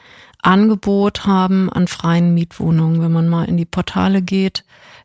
Angebot 0.45 1.27
haben 1.27 1.71
an 1.71 1.89
freien 1.89 2.35
Mietwohnungen. 2.35 3.03
Wenn 3.03 3.13
man 3.13 3.29
mal 3.29 3.45
in 3.45 3.57
die 3.57 3.65
Portale 3.65 4.23
geht, 4.23 4.65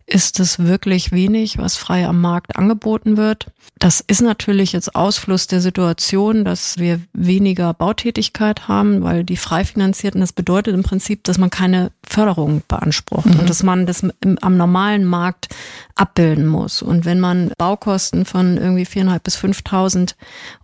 ist 0.10 0.40
es 0.40 0.60
wirklich 0.60 1.12
wenig, 1.12 1.58
was 1.58 1.78
frei 1.78 2.08
am 2.08 2.20
Markt 2.20 2.58
angeboten 2.58 3.16
wird. 3.16 3.48
Das 3.78 4.02
ist 4.02 4.22
natürlich 4.22 4.74
jetzt 4.74 4.96
Ausfluss 4.96 5.48
der 5.48 5.62
Situation, 5.62 6.44
dass 6.44 6.80
wir 6.80 7.00
weniger 7.14 7.74
Bautätigkeit 7.74 8.68
haben, 8.68 9.04
weil 9.04 9.24
die 9.24 9.38
frei 9.38 9.64
finanzierten, 9.64 10.20
das 10.20 10.34
bedeutet 10.34 10.74
im 10.74 10.84
Prinzip, 10.84 11.24
dass 11.24 11.38
man 11.38 11.50
keine 11.50 11.92
Förderung 12.04 12.64
beansprucht 12.68 13.28
mhm. 13.28 13.40
und 13.40 13.50
dass 13.50 13.64
man 13.64 13.86
das 13.86 14.02
im, 14.02 14.38
am 14.42 14.58
normalen 14.58 15.06
Markt 15.06 15.50
abbilden 15.96 16.48
muss. 16.48 16.82
Und 16.82 17.06
wenn 17.06 17.20
man 17.20 17.52
Baukosten 17.58 18.26
von 18.26 18.58
irgendwie 18.58 18.86
viereinhalb 18.86 19.24
bis 19.24 19.36
fünftausend 19.36 20.16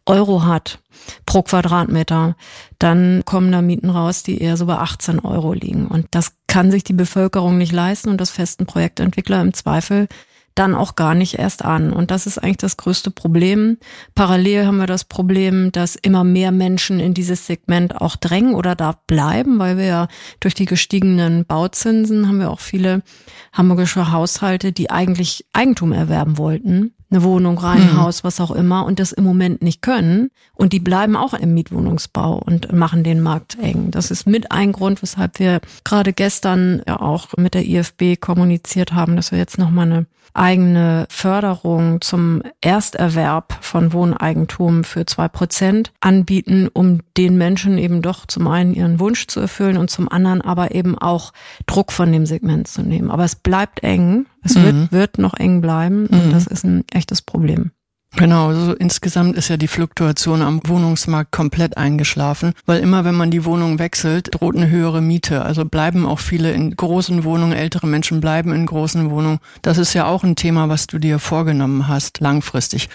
Euro 0.05 0.43
hat 0.43 0.79
pro 1.25 1.43
Quadratmeter, 1.43 2.35
dann 2.79 3.23
kommen 3.25 3.51
da 3.51 3.61
Mieten 3.61 3.89
raus, 3.89 4.23
die 4.23 4.41
eher 4.41 4.57
so 4.57 4.65
bei 4.65 4.77
18 4.77 5.19
Euro 5.19 5.53
liegen. 5.53 5.87
Und 5.87 6.07
das 6.11 6.33
kann 6.47 6.71
sich 6.71 6.83
die 6.83 6.93
Bevölkerung 6.93 7.57
nicht 7.57 7.71
leisten 7.71 8.09
und 8.09 8.21
das 8.21 8.31
festen 8.31 8.65
Projektentwickler 8.65 9.41
im 9.41 9.53
Zweifel 9.53 10.07
dann 10.55 10.73
auch 10.73 10.95
gar 10.95 11.13
nicht 11.13 11.37
erst 11.37 11.63
an. 11.63 11.91
Und 11.91 12.11
das 12.11 12.25
ist 12.25 12.37
eigentlich 12.37 12.57
das 12.57 12.77
größte 12.77 13.11
Problem. 13.11 13.77
Parallel 14.15 14.65
haben 14.65 14.77
wir 14.77 14.87
das 14.87 15.03
Problem, 15.03 15.71
dass 15.73 15.95
immer 15.95 16.23
mehr 16.23 16.51
Menschen 16.51 17.01
in 17.01 17.13
dieses 17.13 17.45
Segment 17.45 17.99
auch 17.99 18.15
drängen 18.15 18.55
oder 18.55 18.73
da 18.73 18.97
bleiben, 19.05 19.59
weil 19.59 19.77
wir 19.77 19.85
ja 19.85 20.07
durch 20.39 20.53
die 20.53 20.65
gestiegenen 20.65 21.45
Bauzinsen 21.45 22.27
haben 22.27 22.39
wir 22.39 22.49
auch 22.49 22.61
viele 22.61 23.03
hamburgische 23.51 24.11
Haushalte, 24.11 24.71
die 24.71 24.89
eigentlich 24.89 25.45
Eigentum 25.51 25.91
erwerben 25.91 26.37
wollten 26.37 26.93
eine 27.15 27.23
Wohnung, 27.23 27.57
Reihenhaus, 27.57 28.23
mhm. 28.23 28.27
was 28.27 28.41
auch 28.41 28.51
immer 28.51 28.85
und 28.85 28.99
das 28.99 29.11
im 29.11 29.23
Moment 29.23 29.61
nicht 29.61 29.81
können. 29.81 30.29
Und 30.53 30.73
die 30.73 30.79
bleiben 30.79 31.15
auch 31.15 31.33
im 31.33 31.53
Mietwohnungsbau 31.53 32.41
und 32.45 32.71
machen 32.73 33.03
den 33.03 33.21
Markt 33.21 33.57
eng. 33.61 33.91
Das 33.91 34.11
ist 34.11 34.27
mit 34.27 34.51
ein 34.51 34.71
Grund, 34.71 35.01
weshalb 35.01 35.39
wir 35.39 35.61
gerade 35.83 36.13
gestern 36.13 36.81
ja 36.87 36.99
auch 36.99 37.29
mit 37.37 37.53
der 37.53 37.65
IFB 37.65 38.19
kommuniziert 38.19 38.93
haben, 38.93 39.15
dass 39.15 39.31
wir 39.31 39.39
jetzt 39.39 39.57
nochmal 39.57 39.91
eine 39.91 40.05
eigene 40.35 41.07
Förderung 41.09 42.01
zum 42.01 42.43
Ersterwerb 42.61 43.57
von 43.61 43.93
Wohneigentum 43.93 44.83
für 44.83 45.05
zwei 45.05 45.27
Prozent 45.29 45.93
anbieten, 46.01 46.67
um 46.73 46.99
den 47.17 47.37
Menschen 47.37 47.77
eben 47.77 48.01
doch 48.01 48.25
zum 48.25 48.47
einen 48.47 48.73
ihren 48.73 48.99
Wunsch 48.99 49.27
zu 49.27 49.39
erfüllen 49.39 49.77
und 49.77 49.89
zum 49.89 50.09
anderen 50.11 50.41
aber 50.41 50.75
eben 50.75 50.97
auch 50.97 51.31
Druck 51.65 51.91
von 51.91 52.11
dem 52.11 52.25
Segment 52.25 52.67
zu 52.67 52.81
nehmen. 52.81 53.09
Aber 53.11 53.23
es 53.23 53.35
bleibt 53.35 53.81
eng. 53.83 54.25
Es 54.45 54.55
mhm. 54.55 54.63
wird, 54.63 54.91
wird 54.91 55.17
noch 55.17 55.33
eng 55.33 55.59
bleiben 55.59 56.07
mhm. 56.09 56.19
und 56.19 56.31
das 56.31 56.47
ist 56.47 56.63
ein 56.63 56.85
echtes 56.91 57.21
Problem. 57.21 57.71
Genau, 58.17 58.47
also 58.47 58.73
insgesamt 58.73 59.35
ist 59.35 59.49
ja 59.49 59.57
die 59.57 59.67
Fluktuation 59.67 60.41
am 60.41 60.61
Wohnungsmarkt 60.65 61.33
komplett 61.33 61.75
eingeschlafen, 61.75 62.53
weil 62.65 62.79
immer 62.79 63.03
wenn 63.03 63.15
man 63.15 63.29
die 63.29 63.43
Wohnung 63.43 63.77
wechselt, 63.77 64.29
droht 64.31 64.55
eine 64.55 64.69
höhere 64.69 65.01
Miete. 65.01 65.41
Also 65.41 65.65
bleiben 65.65 66.05
auch 66.05 66.19
viele 66.19 66.53
in 66.53 66.73
großen 66.75 67.25
Wohnungen, 67.25 67.51
ältere 67.51 67.87
Menschen 67.87 68.21
bleiben 68.21 68.53
in 68.53 68.65
großen 68.65 69.09
Wohnungen. 69.09 69.39
Das 69.63 69.77
ist 69.77 69.93
ja 69.93 70.05
auch 70.05 70.23
ein 70.23 70.37
Thema, 70.37 70.69
was 70.69 70.87
du 70.87 70.97
dir 70.97 71.19
vorgenommen 71.19 71.89
hast, 71.89 72.21
langfristig. 72.21 72.87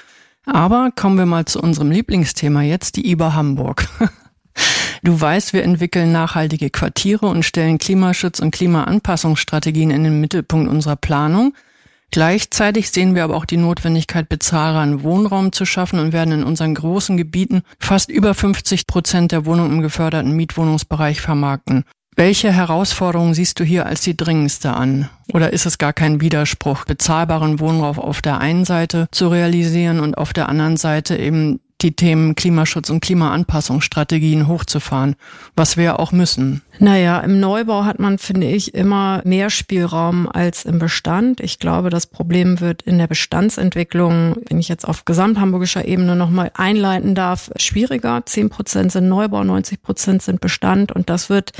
Aber 0.46 0.90
kommen 0.96 1.18
wir 1.18 1.26
mal 1.26 1.44
zu 1.44 1.60
unserem 1.60 1.90
Lieblingsthema 1.90 2.62
jetzt, 2.62 2.96
die 2.96 3.10
IBA 3.10 3.34
Hamburg. 3.34 3.88
Du 5.02 5.18
weißt, 5.18 5.52
wir 5.52 5.62
entwickeln 5.62 6.12
nachhaltige 6.12 6.70
Quartiere 6.70 7.26
und 7.26 7.44
stellen 7.44 7.78
Klimaschutz 7.78 8.38
und 8.40 8.50
Klimaanpassungsstrategien 8.50 9.90
in 9.90 10.04
den 10.04 10.20
Mittelpunkt 10.20 10.70
unserer 10.70 10.96
Planung. 10.96 11.54
Gleichzeitig 12.10 12.90
sehen 12.90 13.14
wir 13.14 13.24
aber 13.24 13.36
auch 13.36 13.44
die 13.44 13.56
Notwendigkeit, 13.56 14.28
bezahlbaren 14.28 15.02
Wohnraum 15.02 15.52
zu 15.52 15.64
schaffen 15.64 16.00
und 16.00 16.12
werden 16.12 16.32
in 16.32 16.44
unseren 16.44 16.74
großen 16.74 17.16
Gebieten 17.16 17.62
fast 17.78 18.10
über 18.10 18.34
50 18.34 18.86
Prozent 18.86 19.32
der 19.32 19.46
Wohnungen 19.46 19.74
im 19.74 19.80
geförderten 19.80 20.32
Mietwohnungsbereich 20.32 21.20
vermarkten. 21.20 21.84
Welche 22.16 22.52
Herausforderungen 22.52 23.32
siehst 23.32 23.60
du 23.60 23.64
hier 23.64 23.86
als 23.86 24.02
die 24.02 24.16
dringendste 24.16 24.74
an? 24.74 25.08
Oder 25.32 25.52
ist 25.52 25.64
es 25.64 25.78
gar 25.78 25.92
kein 25.92 26.20
Widerspruch, 26.20 26.84
bezahlbaren 26.84 27.60
Wohnraum 27.60 27.98
auf 27.98 28.20
der 28.20 28.40
einen 28.40 28.64
Seite 28.64 29.06
zu 29.12 29.28
realisieren 29.28 30.00
und 30.00 30.18
auf 30.18 30.32
der 30.32 30.48
anderen 30.48 30.76
Seite 30.76 31.16
eben 31.16 31.60
die 31.82 31.92
Themen 31.92 32.34
Klimaschutz 32.34 32.90
und 32.90 33.00
Klimaanpassungsstrategien 33.00 34.46
hochzufahren, 34.46 35.16
was 35.56 35.76
wir 35.76 35.98
auch 35.98 36.12
müssen. 36.12 36.62
Naja, 36.78 37.20
im 37.20 37.40
Neubau 37.40 37.84
hat 37.84 37.98
man, 37.98 38.18
finde 38.18 38.46
ich, 38.46 38.74
immer 38.74 39.20
mehr 39.24 39.50
Spielraum 39.50 40.28
als 40.28 40.64
im 40.64 40.78
Bestand. 40.78 41.40
Ich 41.40 41.58
glaube, 41.58 41.90
das 41.90 42.06
Problem 42.06 42.60
wird 42.60 42.82
in 42.82 42.98
der 42.98 43.06
Bestandsentwicklung, 43.06 44.36
wenn 44.48 44.58
ich 44.58 44.68
jetzt 44.68 44.86
auf 44.88 45.04
gesamthamburgischer 45.04 45.84
Ebene 45.84 46.16
nochmal 46.16 46.50
einleiten 46.54 47.14
darf, 47.14 47.50
schwieriger. 47.56 48.22
Zehn 48.24 48.48
Prozent 48.48 48.92
sind 48.92 49.08
Neubau, 49.08 49.44
90 49.44 49.82
Prozent 49.82 50.22
sind 50.22 50.40
Bestand 50.40 50.92
und 50.92 51.10
das 51.10 51.28
wird 51.28 51.52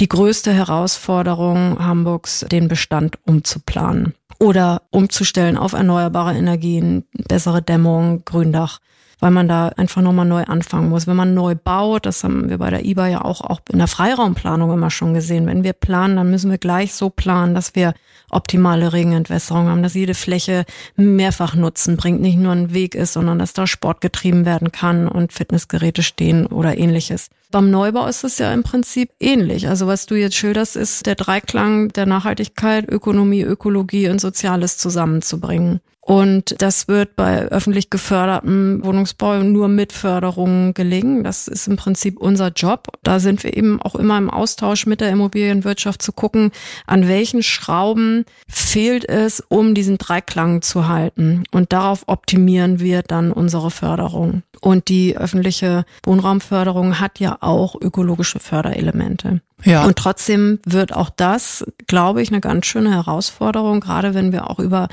die 0.00 0.08
größte 0.08 0.52
Herausforderung 0.52 1.78
Hamburgs, 1.78 2.44
den 2.50 2.68
Bestand 2.68 3.18
umzuplanen 3.24 4.14
oder 4.38 4.82
umzustellen 4.90 5.56
auf 5.56 5.72
erneuerbare 5.72 6.36
Energien, 6.36 7.04
bessere 7.12 7.62
Dämmung, 7.62 8.24
Gründach 8.24 8.80
weil 9.20 9.30
man 9.30 9.48
da 9.48 9.68
einfach 9.68 10.02
nochmal 10.02 10.26
neu 10.26 10.44
anfangen 10.44 10.88
muss. 10.88 11.06
Wenn 11.06 11.16
man 11.16 11.34
neu 11.34 11.54
baut, 11.54 12.06
das 12.06 12.24
haben 12.24 12.48
wir 12.48 12.58
bei 12.58 12.70
der 12.70 12.84
IBA 12.84 13.08
ja 13.08 13.24
auch, 13.24 13.40
auch 13.40 13.60
in 13.70 13.78
der 13.78 13.88
Freiraumplanung 13.88 14.72
immer 14.72 14.90
schon 14.90 15.14
gesehen, 15.14 15.46
wenn 15.46 15.64
wir 15.64 15.72
planen, 15.72 16.16
dann 16.16 16.30
müssen 16.30 16.50
wir 16.50 16.58
gleich 16.58 16.94
so 16.94 17.10
planen, 17.10 17.54
dass 17.54 17.74
wir 17.74 17.94
optimale 18.30 18.92
Regenentwässerung 18.92 19.68
haben, 19.68 19.82
dass 19.82 19.94
jede 19.94 20.14
Fläche 20.14 20.64
mehrfach 20.96 21.54
Nutzen 21.54 21.96
bringt, 21.96 22.20
nicht 22.20 22.38
nur 22.38 22.52
ein 22.52 22.74
Weg 22.74 22.94
ist, 22.94 23.14
sondern 23.14 23.38
dass 23.38 23.54
da 23.54 23.66
Sport 23.66 24.00
getrieben 24.00 24.44
werden 24.44 24.70
kann 24.70 25.08
und 25.08 25.32
Fitnessgeräte 25.32 26.02
stehen 26.02 26.46
oder 26.46 26.76
ähnliches. 26.78 27.30
Beim 27.50 27.70
Neubau 27.70 28.06
ist 28.06 28.24
es 28.24 28.36
ja 28.38 28.52
im 28.52 28.62
Prinzip 28.62 29.10
ähnlich. 29.20 29.68
Also 29.68 29.86
was 29.86 30.04
du 30.04 30.14
jetzt 30.14 30.36
schilderst, 30.36 30.76
ist 30.76 31.06
der 31.06 31.14
Dreiklang 31.14 31.88
der 31.88 32.04
Nachhaltigkeit, 32.04 32.86
Ökonomie, 32.86 33.40
Ökologie 33.40 34.10
und 34.10 34.20
Soziales 34.20 34.76
zusammenzubringen. 34.76 35.80
Und 36.08 36.62
das 36.62 36.88
wird 36.88 37.16
bei 37.16 37.42
öffentlich 37.48 37.90
gefördertem 37.90 38.82
Wohnungsbau 38.82 39.42
nur 39.42 39.68
mit 39.68 39.92
Förderung 39.92 40.72
gelingen. 40.72 41.22
Das 41.22 41.48
ist 41.48 41.68
im 41.68 41.76
Prinzip 41.76 42.18
unser 42.18 42.48
Job. 42.48 42.86
Da 43.02 43.20
sind 43.20 43.44
wir 43.44 43.54
eben 43.54 43.82
auch 43.82 43.94
immer 43.94 44.16
im 44.16 44.30
Austausch 44.30 44.86
mit 44.86 45.02
der 45.02 45.10
Immobilienwirtschaft 45.10 46.00
zu 46.00 46.12
gucken, 46.12 46.50
an 46.86 47.08
welchen 47.08 47.42
Schrauben 47.42 48.24
fehlt 48.48 49.06
es, 49.06 49.44
um 49.48 49.74
diesen 49.74 49.98
Dreiklang 49.98 50.62
zu 50.62 50.88
halten. 50.88 51.44
Und 51.50 51.74
darauf 51.74 52.04
optimieren 52.06 52.80
wir 52.80 53.02
dann 53.02 53.30
unsere 53.30 53.70
Förderung. 53.70 54.42
Und 54.62 54.88
die 54.88 55.14
öffentliche 55.14 55.84
Wohnraumförderung 56.04 57.00
hat 57.00 57.20
ja 57.20 57.36
auch 57.40 57.74
ökologische 57.78 58.40
Förderelemente. 58.40 59.42
Ja. 59.64 59.84
Und 59.84 59.96
trotzdem 59.96 60.60
wird 60.64 60.94
auch 60.94 61.10
das, 61.10 61.64
glaube 61.86 62.22
ich, 62.22 62.30
eine 62.30 62.40
ganz 62.40 62.66
schöne 62.66 62.92
Herausforderung, 62.92 63.80
gerade 63.80 64.14
wenn 64.14 64.32
wir 64.32 64.48
auch 64.50 64.58
über 64.58 64.88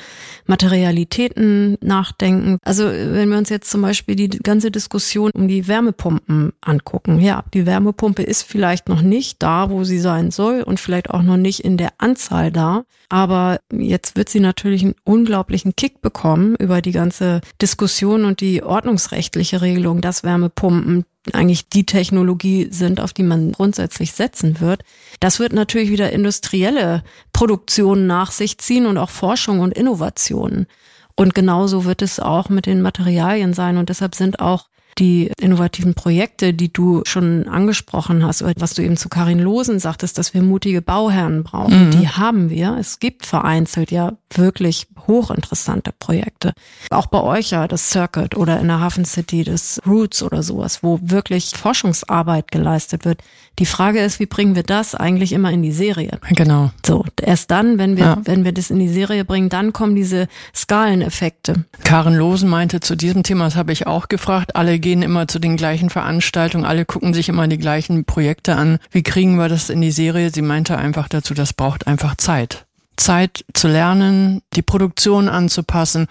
Materialitäten 0.47 1.77
nachdenken. 1.81 2.57
Also 2.63 2.85
wenn 2.85 3.29
wir 3.29 3.37
uns 3.37 3.49
jetzt 3.49 3.69
zum 3.69 3.81
Beispiel 3.81 4.15
die 4.15 4.29
ganze 4.29 4.71
Diskussion 4.71 5.31
um 5.33 5.47
die 5.47 5.67
Wärmepumpen 5.67 6.53
angucken. 6.61 7.19
Ja, 7.19 7.43
die 7.53 7.65
Wärmepumpe 7.65 8.23
ist 8.23 8.43
vielleicht 8.43 8.89
noch 8.89 9.01
nicht 9.01 9.41
da, 9.43 9.69
wo 9.69 9.83
sie 9.83 9.99
sein 9.99 10.31
soll 10.31 10.61
und 10.61 10.79
vielleicht 10.79 11.09
auch 11.09 11.21
noch 11.21 11.37
nicht 11.37 11.59
in 11.59 11.77
der 11.77 11.93
Anzahl 11.97 12.51
da. 12.51 12.83
Aber 13.09 13.59
jetzt 13.71 14.15
wird 14.15 14.29
sie 14.29 14.39
natürlich 14.39 14.83
einen 14.83 14.95
unglaublichen 15.03 15.75
Kick 15.75 16.01
bekommen 16.01 16.55
über 16.59 16.81
die 16.81 16.91
ganze 16.91 17.41
Diskussion 17.61 18.25
und 18.25 18.41
die 18.41 18.63
ordnungsrechtliche 18.63 19.61
Regelung, 19.61 20.01
dass 20.01 20.23
Wärmepumpen 20.23 21.05
eigentlich 21.33 21.69
die 21.69 21.85
Technologie 21.85 22.67
sind, 22.71 22.99
auf 22.99 23.13
die 23.13 23.23
man 23.23 23.51
grundsätzlich 23.51 24.13
setzen 24.13 24.59
wird. 24.59 24.83
Das 25.19 25.39
wird 25.39 25.53
natürlich 25.53 25.89
wieder 25.89 26.11
industrielle 26.11 27.03
Produktion 27.33 28.07
nach 28.07 28.31
sich 28.31 28.57
ziehen 28.57 28.85
und 28.85 28.97
auch 28.97 29.09
Forschung 29.09 29.59
und 29.59 29.73
Innovationen. 29.73 30.67
Und 31.15 31.33
genauso 31.33 31.85
wird 31.85 32.01
es 32.01 32.19
auch 32.19 32.49
mit 32.49 32.65
den 32.65 32.81
Materialien 32.81 33.53
sein. 33.53 33.77
Und 33.77 33.89
deshalb 33.89 34.15
sind 34.15 34.39
auch 34.39 34.67
die 34.97 35.31
innovativen 35.39 35.93
Projekte, 35.93 36.53
die 36.53 36.71
du 36.71 37.01
schon 37.05 37.47
angesprochen 37.49 38.25
hast, 38.25 38.41
oder 38.41 38.53
was 38.57 38.73
du 38.75 38.81
eben 38.81 38.95
zu 38.95 39.09
Karin 39.09 39.39
Losen 39.39 39.79
sagtest, 39.79 40.17
dass 40.17 40.33
wir 40.33 40.41
mutige 40.41 40.81
Bauherren 40.81 41.43
brauchen, 41.43 41.87
mhm. 41.87 41.91
die 41.91 42.07
haben 42.07 42.49
wir. 42.49 42.77
Es 42.79 42.99
gibt 42.99 43.25
vereinzelt 43.25 43.91
ja 43.91 44.13
wirklich 44.33 44.87
hochinteressante 45.07 45.91
Projekte. 45.97 46.53
Auch 46.89 47.07
bei 47.07 47.21
euch 47.21 47.51
ja 47.51 47.67
das 47.67 47.89
Circuit 47.89 48.35
oder 48.35 48.59
in 48.59 48.67
der 48.67 48.79
Hafen 48.79 49.05
City 49.05 49.43
das 49.43 49.81
Roots 49.85 50.23
oder 50.23 50.43
sowas, 50.43 50.83
wo 50.83 50.99
wirklich 51.01 51.51
Forschungsarbeit 51.55 52.51
geleistet 52.51 53.05
wird. 53.05 53.21
Die 53.59 53.65
Frage 53.65 54.01
ist, 54.01 54.19
wie 54.19 54.25
bringen 54.25 54.55
wir 54.55 54.63
das 54.63 54.95
eigentlich 54.95 55.31
immer 55.31 55.51
in 55.51 55.61
die 55.61 55.71
Serie? 55.71 56.19
Genau. 56.29 56.71
So, 56.85 57.05
erst 57.21 57.51
dann, 57.51 57.77
wenn 57.77 57.95
wir, 57.95 58.05
ja. 58.05 58.21
wenn 58.23 58.43
wir 58.43 58.51
das 58.51 58.69
in 58.69 58.79
die 58.79 58.89
Serie 58.89 59.23
bringen, 59.23 59.49
dann 59.49 59.71
kommen 59.71 59.95
diese 59.95 60.27
Skaleneffekte. 60.53 61.63
Karen 61.83 62.15
Losen 62.15 62.49
meinte 62.49 62.81
zu 62.81 62.95
diesem 62.95 63.23
Thema, 63.23 63.45
das 63.45 63.55
habe 63.55 63.71
ich 63.71 63.87
auch 63.87 64.09
gefragt, 64.09 64.55
alle 64.55 64.79
gehen 64.79 65.01
immer 65.01 65.27
zu 65.27 65.39
den 65.39 65.55
gleichen 65.55 65.89
Veranstaltungen, 65.89 66.65
alle 66.65 66.83
gucken 66.85 67.13
sich 67.13 67.29
immer 67.29 67.47
die 67.47 67.57
gleichen 67.57 68.03
Projekte 68.03 68.55
an. 68.55 68.79
Wie 68.91 69.03
kriegen 69.03 69.37
wir 69.37 69.47
das 69.47 69.69
in 69.69 69.81
die 69.81 69.91
Serie? 69.91 70.31
Sie 70.33 70.41
meinte 70.41 70.77
einfach 70.77 71.07
dazu, 71.07 71.33
das 71.33 71.53
braucht 71.53 71.87
einfach 71.87 72.15
Zeit. 72.17 72.64
Zeit 72.97 73.45
zu 73.53 73.67
lernen, 73.67 74.41
die 74.53 74.61
Produktion 74.61 75.29
anzupassen, 75.29 76.07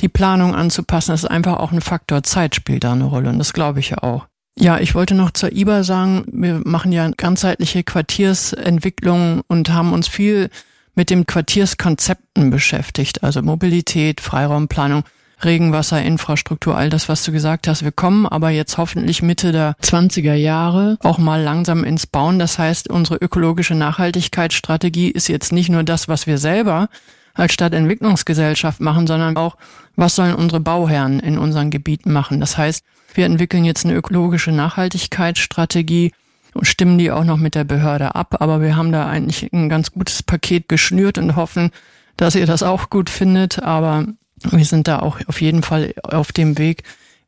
die 0.00 0.08
Planung 0.08 0.54
anzupassen. 0.54 1.14
Ist 1.14 1.24
einfach 1.24 1.58
auch 1.58 1.72
ein 1.72 1.80
Faktor. 1.80 2.22
Zeit 2.22 2.54
spielt 2.54 2.84
da 2.84 2.92
eine 2.92 3.04
Rolle 3.04 3.30
und 3.30 3.38
das 3.38 3.52
glaube 3.52 3.80
ich 3.80 3.90
ja 3.90 4.02
auch. 4.02 4.26
Ja, 4.58 4.80
ich 4.80 4.94
wollte 4.96 5.14
noch 5.14 5.30
zur 5.30 5.52
IBA 5.52 5.84
sagen, 5.84 6.24
wir 6.32 6.60
machen 6.64 6.90
ja 6.90 7.08
ganzheitliche 7.16 7.84
Quartiersentwicklung 7.84 9.42
und 9.46 9.70
haben 9.72 9.92
uns 9.92 10.08
viel 10.08 10.50
mit 10.96 11.10
dem 11.10 11.26
Quartierskonzepten 11.26 12.50
beschäftigt, 12.50 13.22
also 13.22 13.40
Mobilität, 13.40 14.20
Freiraumplanung. 14.20 15.04
Regenwasserinfrastruktur, 15.44 16.76
all 16.76 16.90
das, 16.90 17.08
was 17.08 17.22
du 17.24 17.32
gesagt 17.32 17.68
hast. 17.68 17.84
Wir 17.84 17.92
kommen 17.92 18.26
aber 18.26 18.50
jetzt 18.50 18.78
hoffentlich 18.78 19.22
Mitte 19.22 19.52
der 19.52 19.74
20er 19.82 20.34
Jahre 20.34 20.98
auch 21.02 21.18
mal 21.18 21.42
langsam 21.42 21.84
ins 21.84 22.06
Bauen. 22.06 22.38
Das 22.38 22.58
heißt, 22.58 22.88
unsere 22.90 23.16
ökologische 23.16 23.74
Nachhaltigkeitsstrategie 23.74 25.08
ist 25.08 25.28
jetzt 25.28 25.52
nicht 25.52 25.68
nur 25.68 25.84
das, 25.84 26.08
was 26.08 26.26
wir 26.26 26.38
selber 26.38 26.88
als 27.34 27.52
Stadtentwicklungsgesellschaft 27.52 28.80
machen, 28.80 29.06
sondern 29.06 29.36
auch, 29.36 29.56
was 29.96 30.16
sollen 30.16 30.34
unsere 30.34 30.60
Bauherren 30.60 31.20
in 31.20 31.38
unseren 31.38 31.70
Gebieten 31.70 32.12
machen. 32.12 32.40
Das 32.40 32.58
heißt, 32.58 32.84
wir 33.14 33.26
entwickeln 33.26 33.64
jetzt 33.64 33.84
eine 33.84 33.94
ökologische 33.94 34.52
Nachhaltigkeitsstrategie 34.52 36.12
und 36.54 36.66
stimmen 36.66 36.98
die 36.98 37.10
auch 37.10 37.24
noch 37.24 37.36
mit 37.36 37.54
der 37.54 37.64
Behörde 37.64 38.14
ab. 38.14 38.36
Aber 38.40 38.60
wir 38.60 38.76
haben 38.76 38.92
da 38.92 39.06
eigentlich 39.06 39.52
ein 39.52 39.68
ganz 39.68 39.92
gutes 39.92 40.22
Paket 40.22 40.68
geschnürt 40.68 41.18
und 41.18 41.36
hoffen, 41.36 41.70
dass 42.16 42.34
ihr 42.34 42.46
das 42.46 42.62
auch 42.62 42.90
gut 42.90 43.08
findet. 43.10 43.62
Aber 43.62 44.06
wir 44.50 44.64
sind 44.64 44.88
da 44.88 45.00
auch 45.00 45.18
auf 45.26 45.40
jeden 45.40 45.62
Fall 45.62 45.94
auf 46.02 46.32
dem 46.32 46.58
Weg, 46.58 46.82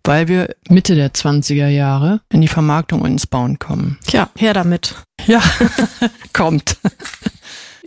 weil 0.05 0.29
wir 0.29 0.55
Mitte 0.69 0.95
der 0.95 1.12
20er 1.12 1.69
Jahre 1.69 2.21
in 2.31 2.40
die 2.40 2.49
Vermarktung 2.49 3.02
und 3.02 3.12
ins 3.12 3.26
Bauen 3.26 3.59
kommen. 3.59 3.99
Tja, 4.07 4.31
her 4.37 4.55
damit. 4.55 4.95
Ja, 5.26 5.43
kommt. 6.33 6.79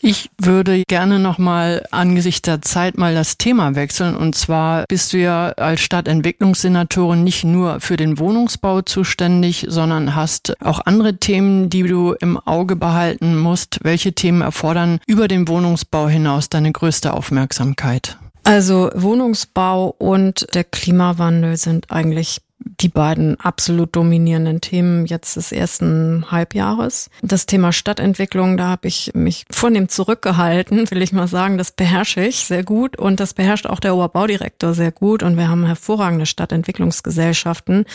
Ich 0.05 0.29
würde 0.37 0.83
gerne 0.89 1.17
nochmal 1.17 1.85
angesichts 1.91 2.41
der 2.41 2.61
Zeit 2.61 2.97
mal 2.97 3.13
das 3.13 3.37
Thema 3.37 3.75
wechseln. 3.75 4.17
Und 4.17 4.35
zwar 4.35 4.83
bist 4.89 5.13
du 5.13 5.17
ja 5.17 5.51
als 5.51 5.79
Stadtentwicklungssenatorin 5.79 7.23
nicht 7.23 7.45
nur 7.45 7.79
für 7.79 7.95
den 7.95 8.19
Wohnungsbau 8.19 8.81
zuständig, 8.81 9.65
sondern 9.69 10.13
hast 10.13 10.61
auch 10.61 10.81
andere 10.85 11.19
Themen, 11.19 11.69
die 11.69 11.83
du 11.83 12.15
im 12.19 12.37
Auge 12.37 12.75
behalten 12.75 13.37
musst. 13.37 13.79
Welche 13.83 14.11
Themen 14.11 14.41
erfordern 14.41 14.99
über 15.07 15.29
den 15.29 15.47
Wohnungsbau 15.47 16.09
hinaus 16.09 16.49
deine 16.49 16.73
größte 16.73 17.13
Aufmerksamkeit? 17.13 18.17
Also 18.43 18.89
Wohnungsbau 18.93 19.95
und 19.97 20.53
der 20.53 20.63
Klimawandel 20.63 21.57
sind 21.57 21.91
eigentlich 21.91 22.41
die 22.65 22.89
beiden 22.89 23.39
absolut 23.39 23.95
dominierenden 23.95 24.61
Themen 24.61 25.05
jetzt 25.05 25.35
des 25.35 25.51
ersten 25.51 26.31
Halbjahres. 26.31 27.09
Das 27.21 27.45
Thema 27.45 27.71
Stadtentwicklung, 27.71 28.57
da 28.57 28.67
habe 28.69 28.87
ich 28.87 29.11
mich 29.13 29.45
vornehm 29.51 29.89
zurückgehalten, 29.89 30.89
will 30.91 31.01
ich 31.01 31.13
mal 31.13 31.27
sagen. 31.27 31.57
Das 31.57 31.71
beherrsche 31.71 32.25
ich 32.25 32.45
sehr 32.45 32.63
gut 32.63 32.97
und 32.97 33.19
das 33.19 33.33
beherrscht 33.33 33.67
auch 33.67 33.79
der 33.79 33.95
Oberbaudirektor 33.95 34.73
sehr 34.73 34.91
gut. 34.91 35.23
Und 35.23 35.37
wir 35.37 35.49
haben 35.49 35.65
hervorragende 35.65 36.25
Stadtentwicklungsgesellschaften 36.25 37.85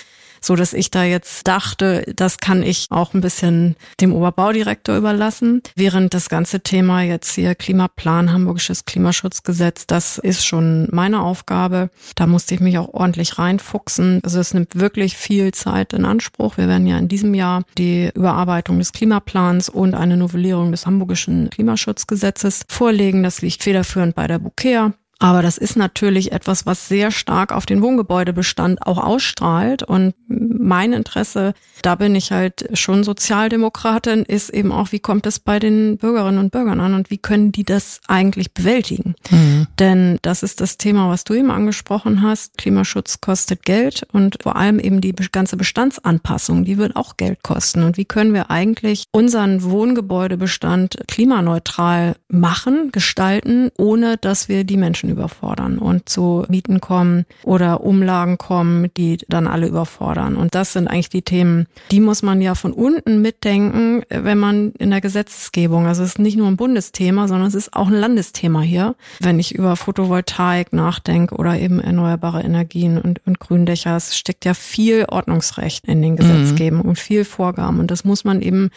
so 0.40 0.57
dass 0.57 0.73
ich 0.73 0.90
da 0.90 1.04
jetzt 1.04 1.47
dachte, 1.47 2.04
das 2.14 2.38
kann 2.38 2.62
ich 2.62 2.87
auch 2.90 3.14
ein 3.14 3.21
bisschen 3.21 3.76
dem 4.00 4.12
Oberbaudirektor 4.12 4.97
überlassen. 4.97 5.62
Während 5.75 6.14
das 6.14 6.28
ganze 6.28 6.61
Thema 6.61 7.02
jetzt 7.02 7.35
hier 7.35 7.54
Klimaplan, 7.54 8.33
Hamburgisches 8.33 8.85
Klimaschutzgesetz, 8.85 9.87
das 9.87 10.18
ist 10.18 10.47
schon 10.47 10.88
meine 10.90 11.23
Aufgabe. 11.23 11.90
Da 12.14 12.26
musste 12.26 12.54
ich 12.54 12.61
mich 12.61 12.78
auch 12.78 12.92
ordentlich 12.92 13.38
reinfuchsen. 13.38 14.21
Also 14.23 14.40
es 14.40 14.54
nimmt 14.54 14.78
wirklich 14.78 15.16
viel 15.16 15.52
Zeit 15.52 15.92
in 15.92 16.04
Anspruch. 16.04 16.57
Wir 16.57 16.68
werden 16.68 16.87
ja 16.87 16.99
in 16.99 17.09
diesem 17.09 17.35
Jahr 17.35 17.62
die 17.76 18.11
Überarbeitung 18.14 18.78
des 18.78 18.92
Klimaplans 18.92 19.68
und 19.68 19.95
eine 19.95 20.16
Novellierung 20.16 20.71
des 20.71 20.87
Hamburgischen 20.87 21.50
Klimaschutzgesetzes 21.50 22.64
vorlegen. 22.68 23.23
Das 23.23 23.42
liegt 23.42 23.62
federführend 23.62 24.14
bei 24.14 24.26
der 24.26 24.38
Bukea. 24.38 24.92
Aber 25.20 25.42
das 25.42 25.58
ist 25.58 25.76
natürlich 25.76 26.30
etwas, 26.30 26.64
was 26.64 26.88
sehr 26.88 27.10
stark 27.10 27.52
auf 27.52 27.66
den 27.66 27.82
Wohngebäudebestand 27.82 28.87
auch 28.87 28.98
ausstrahlt. 28.98 29.82
Und 29.82 30.14
mein 30.28 30.92
Interesse, 30.92 31.54
da 31.82 31.97
bin 31.97 32.14
ich 32.14 32.30
halt 32.30 32.69
schon 32.75 33.02
Sozialdemokratin, 33.02 34.23
ist 34.23 34.50
eben 34.50 34.71
auch, 34.71 34.93
wie 34.93 35.00
kommt 35.00 35.26
es 35.26 35.40
bei 35.40 35.58
den 35.58 35.99
Bürgerinnen 35.99 36.38
und 36.38 36.52
Bürgern 36.52 36.80
an 36.80 36.95
und 36.95 37.10
wie 37.10 37.19
können 37.19 37.50
die 37.50 37.64
das 37.64 38.00
eigentlich 38.06 38.54
bewältigen? 38.54 39.16
Mhm. 39.30 39.66
Denn 39.80 40.19
das 40.23 40.45
ist 40.45 40.60
das 40.60 40.78
Thema, 40.78 41.08
was 41.10 41.25
du 41.25 41.34
eben 41.34 41.50
angesprochen 41.50 42.23
hast. 42.23 42.56
Klimaschutz 42.56 43.21
kostet 43.21 43.64
Geld 43.64 44.06
und 44.12 44.38
vor 44.40 44.54
allem 44.54 44.78
eben 44.78 45.00
die 45.00 45.14
ganze 45.32 45.56
Bestandsanpassung, 45.56 46.64
die 46.64 46.78
wird 46.78 46.95
auch 46.95 47.16
Geld 47.16 47.43
kosten. 47.43 47.82
Und 47.82 47.97
wie 47.97 48.04
können 48.04 48.34
wir 48.34 48.52
eigentlich 48.52 49.06
unseren 49.10 49.64
Wohngebäudebestand 49.64 50.99
klimaneutral 51.08 52.14
machen, 52.28 52.93
gestalten, 52.93 53.71
ohne 53.76 54.16
dass 54.16 54.49
wir 54.49 54.62
die 54.62 54.76
Menschen 54.76 55.07
Menschen 55.08 55.10
überfordern 55.10 55.78
und 55.78 56.08
zu 56.08 56.44
Mieten 56.49 56.80
kommen 56.80 57.25
oder 57.42 57.82
Umlagen 57.82 58.38
kommen, 58.38 58.88
die 58.97 59.18
dann 59.28 59.47
alle 59.47 59.66
überfordern. 59.66 60.36
Und 60.36 60.54
das 60.54 60.73
sind 60.73 60.88
eigentlich 60.88 61.08
die 61.08 61.23
Themen, 61.23 61.66
die 61.90 62.00
muss 62.00 62.23
man 62.23 62.40
ja 62.40 62.54
von 62.54 62.73
unten 62.73 63.23
mitdenken, 63.23 64.02
wenn 64.08 64.38
man 64.38 64.73
in 64.78 64.90
der 64.90 65.00
Gesetzgebung, 65.00 65.86
also 65.86 66.02
es 66.02 66.10
ist 66.10 66.18
nicht 66.18 66.36
nur 66.36 66.47
ein 66.47 66.56
Bundesthema, 66.56 67.28
sondern 67.28 67.49
es 67.49 67.54
ist 67.54 67.75
auch 67.75 67.88
ein 67.88 67.94
Landesthema 67.94 68.60
hier. 68.60 68.94
Wenn 69.21 69.38
ich 69.38 69.54
über 69.54 69.76
Photovoltaik 69.76 70.73
nachdenke 70.73 71.34
oder 71.34 71.58
eben 71.58 71.80
erneuerbare 71.80 72.42
Energien 72.42 72.99
und, 72.99 73.21
und 73.26 73.40
Gründächer, 73.40 73.97
es 73.97 74.16
steckt 74.16 74.44
ja 74.44 74.54
viel 74.54 75.06
Ordnungsrecht 75.08 75.86
in 75.86 76.02
den 76.02 76.16
Gesetzgebungen 76.16 76.84
mhm. 76.84 76.90
und 76.90 76.99
viel 76.99 77.25
Vorgaben. 77.25 77.80
Und 77.80 77.90
das 77.90 78.04
muss 78.04 78.25
man 78.25 78.42
eben 78.42 78.71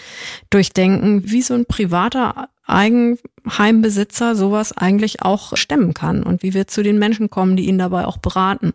durchdenken, 0.49 1.23
wie 1.25 1.41
so 1.41 1.53
ein 1.53 1.65
privater 1.65 2.49
Eigenheimbesitzer 2.65 4.35
sowas 4.35 4.71
eigentlich 4.71 5.21
auch 5.21 5.57
stemmen 5.57 5.93
kann 5.93 6.23
und 6.23 6.43
wie 6.43 6.53
wir 6.53 6.67
zu 6.67 6.83
den 6.83 6.99
Menschen 6.99 7.29
kommen, 7.29 7.55
die 7.55 7.67
ihn 7.67 7.77
dabei 7.77 8.05
auch 8.05 8.17
beraten. 8.17 8.73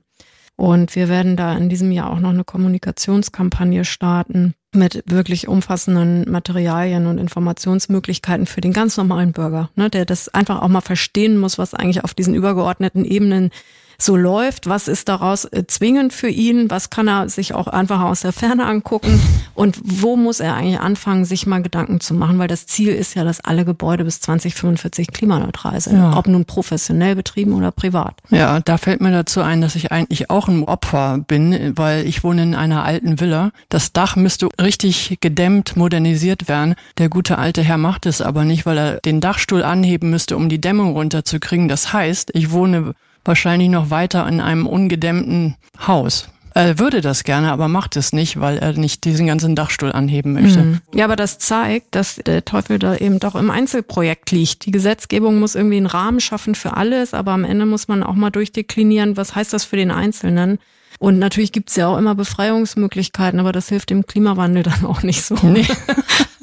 Und 0.57 0.97
wir 0.97 1.09
werden 1.09 1.37
da 1.37 1.57
in 1.57 1.69
diesem 1.69 1.93
Jahr 1.93 2.11
auch 2.11 2.19
noch 2.19 2.31
eine 2.31 2.45
Kommunikationskampagne 2.45 3.85
starten 3.85 4.55
mit 4.73 5.03
wirklich 5.07 5.49
umfassenden 5.49 6.31
Materialien 6.31 7.07
und 7.07 7.19
Informationsmöglichkeiten 7.19 8.47
für 8.47 8.63
den 8.63 8.73
ganz 8.73 8.97
normalen 8.97 9.33
Bürger, 9.33 9.71
ne, 9.75 9.91
der 9.91 10.07
das 10.07 10.29
einfach 10.29 10.63
auch 10.63 10.69
mal 10.69 10.81
verstehen 10.81 11.39
muss, 11.39 11.59
was 11.59 11.75
eigentlich 11.75 12.05
auf 12.05 12.15
diesen 12.15 12.35
übergeordneten 12.35 13.05
Ebenen 13.05 13.51
so 13.99 14.17
läuft, 14.17 14.69
was 14.69 14.89
ist 14.89 15.09
daraus 15.09 15.45
äh, 15.47 15.67
zwingend 15.67 16.13
für 16.13 16.29
ihn, 16.29 16.71
was 16.71 16.91
kann 16.91 17.09
er 17.09 17.29
sich 17.29 17.55
auch 17.55 17.67
einfach 17.67 18.01
aus 18.01 18.21
der 18.21 18.33
Ferne 18.33 18.67
angucken 18.67 19.21
und 19.55 19.79
wo 19.83 20.17
muss 20.17 20.41
er 20.41 20.55
eigentlich 20.55 20.81
anfangen, 20.81 21.25
sich 21.25 21.47
mal 21.47 21.63
Gedanken 21.63 22.01
zu 22.01 22.15
machen, 22.15 22.39
weil 22.39 22.49
das 22.49 22.67
Ziel 22.67 22.93
ist 22.93 23.15
ja, 23.15 23.25
dass 23.25 23.41
alle 23.41 23.65
Gebäude 23.65 24.05
bis 24.05 24.21
2045 24.21 25.09
klimaneutral 25.09 25.81
sind, 25.81 25.97
ja. 25.97 26.17
ob 26.17 26.27
nun 26.27 26.45
professionell 26.45 27.17
betrieben 27.17 27.55
oder 27.55 27.71
privat. 27.71 28.15
Ja, 28.31 28.61
da 28.61 28.79
fällt 28.79 29.01
mir 29.01 29.13
dazu 29.13 29.41
ein, 29.41 29.61
dass 29.61 29.77
ich 29.77 29.93
eigentlich 29.93 30.31
auch 30.31 30.49
ein 30.49 30.65
Opfer 30.65 31.19
bin, 31.27 31.73
weil 31.77 32.07
ich 32.07 32.25
wohne 32.25 32.43
in 32.43 32.55
einer 32.55 32.85
alten 32.85 33.21
Villa. 33.21 33.51
Das 33.69 33.93
Dach 33.93 34.17
müsste 34.17 34.49
richtig 34.61 35.19
gedämmt, 35.21 35.77
modernisiert 35.77 36.49
werden. 36.49 36.75
Der 36.99 37.09
gute 37.09 37.39
alte 37.39 37.63
Herr 37.63 37.79
macht 37.79 38.07
es 38.07 38.21
aber 38.21 38.45
nicht, 38.45 38.67
weil 38.67 38.79
er 38.79 38.97
den 39.01 39.21
Dachstuhl 39.21 39.63
anheben 39.63 40.11
müsste, 40.11 40.37
um 40.37 40.49
die 40.49 40.61
Dämmung 40.61 40.93
runterzukriegen. 40.93 41.69
Das 41.69 41.93
heißt, 41.93 42.31
ich 42.35 42.51
wohne 42.51 42.95
wahrscheinlich 43.27 43.69
noch 43.69 43.91
weiter 43.91 44.27
in 44.29 44.41
einem 44.41 44.67
ungedämmten 44.67 45.57
Haus. 45.87 46.29
Er 46.57 46.79
würde 46.79 47.03
das 47.03 47.25
gerne, 47.25 47.53
aber 47.53 47.69
macht 47.69 47.97
es 47.97 48.15
nicht, 48.15 48.41
weil 48.41 48.57
er 48.57 48.73
nicht 48.73 49.05
diesen 49.05 49.27
ganzen 49.27 49.55
Dachstuhl 49.55 49.93
anheben 49.93 50.33
möchte. 50.33 50.63
Mhm. 50.63 50.81
Ja, 50.95 51.05
aber 51.05 51.15
das 51.15 51.39
zeigt, 51.39 51.95
dass 51.95 52.17
der 52.17 52.47
Teufel 52.47 52.79
da 52.79 52.97
eben 52.97 53.19
doch 53.19 53.35
im 53.35 53.51
Einzelprojekt 53.51 54.31
liegt. 54.31 54.65
Die 54.65 54.71
Gesetzgebung 54.71 55.39
muss 55.39 55.55
irgendwie 55.55 55.77
einen 55.77 55.85
Rahmen 55.85 56.19
schaffen 56.19 56.55
für 56.55 56.75
alles, 56.75 57.13
aber 57.13 57.33
am 57.33 57.45
Ende 57.45 57.67
muss 57.67 57.89
man 57.89 58.03
auch 58.03 58.15
mal 58.15 58.31
durchdeklinieren, 58.31 59.19
was 59.19 59.35
heißt 59.35 59.53
das 59.53 59.67
für 59.67 59.77
den 59.77 59.91
Einzelnen. 59.91 60.59
Und 60.99 61.19
natürlich 61.19 61.53
gibt's 61.53 61.77
ja 61.77 61.89
auch 61.89 61.99
immer 61.99 62.15
Befreiungsmöglichkeiten, 62.15 63.39
aber 63.39 63.53
das 63.53 63.69
hilft 63.69 63.91
dem 63.91 64.07
Klimawandel 64.07 64.63
dann 64.63 64.87
auch 64.87 65.03
nicht 65.03 65.23
so. 65.23 65.37
Nee. 65.43 65.67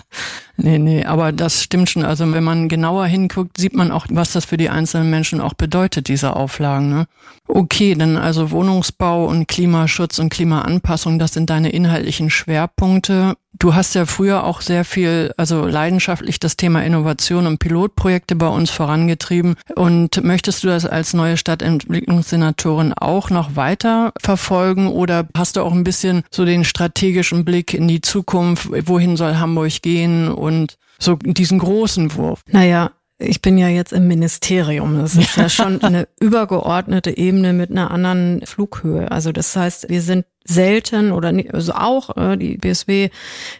Nee, 0.55 0.77
nee, 0.77 1.03
aber 1.03 1.31
das 1.31 1.63
stimmt 1.63 1.89
schon. 1.89 2.05
Also 2.05 2.31
wenn 2.31 2.43
man 2.43 2.69
genauer 2.69 3.07
hinguckt, 3.07 3.57
sieht 3.57 3.73
man 3.73 3.91
auch, 3.91 4.05
was 4.09 4.33
das 4.33 4.45
für 4.45 4.57
die 4.57 4.69
einzelnen 4.69 5.09
Menschen 5.09 5.41
auch 5.41 5.55
bedeutet, 5.55 6.07
diese 6.07 6.35
Auflagen. 6.35 6.89
Ne? 6.89 7.07
Okay, 7.47 7.95
dann 7.95 8.17
also 8.17 8.51
Wohnungsbau 8.51 9.25
und 9.25 9.47
Klimaschutz 9.47 10.19
und 10.19 10.29
Klimaanpassung, 10.29 11.17
das 11.17 11.33
sind 11.33 11.49
deine 11.49 11.69
inhaltlichen 11.69 12.29
Schwerpunkte. 12.29 13.35
Du 13.59 13.75
hast 13.75 13.93
ja 13.93 14.05
früher 14.05 14.43
auch 14.43 14.61
sehr 14.61 14.83
viel, 14.83 15.33
also 15.37 15.65
leidenschaftlich 15.65 16.39
das 16.39 16.57
Thema 16.57 16.83
Innovation 16.83 17.47
und 17.47 17.59
Pilotprojekte 17.59 18.35
bei 18.35 18.47
uns 18.47 18.71
vorangetrieben. 18.71 19.55
Und 19.75 20.23
möchtest 20.23 20.63
du 20.63 20.67
das 20.67 20.85
als 20.85 21.13
neue 21.13 21.37
Stadtentwicklungssenatorin 21.37 22.93
auch 22.93 23.29
noch 23.29 23.55
weiter 23.55 24.11
verfolgen 24.19 24.87
oder 24.87 25.27
hast 25.37 25.55
du 25.55 25.61
auch 25.61 25.71
ein 25.71 25.83
bisschen 25.83 26.23
so 26.31 26.45
den 26.45 26.63
strategischen 26.63 27.45
Blick 27.45 27.73
in 27.73 27.87
die 27.87 28.01
Zukunft? 28.01 28.69
Wohin 28.87 29.17
soll 29.17 29.35
Hamburg 29.35 29.81
gehen 29.81 30.29
und 30.29 30.77
so 30.99 31.15
diesen 31.15 31.59
großen 31.59 32.15
Wurf? 32.15 32.41
Naja, 32.49 32.91
ich 33.19 33.41
bin 33.41 33.57
ja 33.57 33.67
jetzt 33.67 33.93
im 33.93 34.07
Ministerium. 34.07 34.99
Das 34.99 35.15
ist 35.15 35.37
ja 35.37 35.49
schon 35.49 35.81
eine 35.83 36.07
übergeordnete 36.19 37.15
Ebene 37.15 37.53
mit 37.53 37.71
einer 37.71 37.91
anderen 37.91 38.45
Flughöhe. 38.45 39.11
Also 39.11 39.31
das 39.31 39.55
heißt, 39.55 39.89
wir 39.89 40.01
sind 40.01 40.25
selten 40.45 41.13
oder 41.13 41.31
nicht, 41.31 41.53
also 41.53 41.71
auch 41.73 42.17
äh, 42.17 42.35
die 42.35 42.57
BSW 42.57 43.09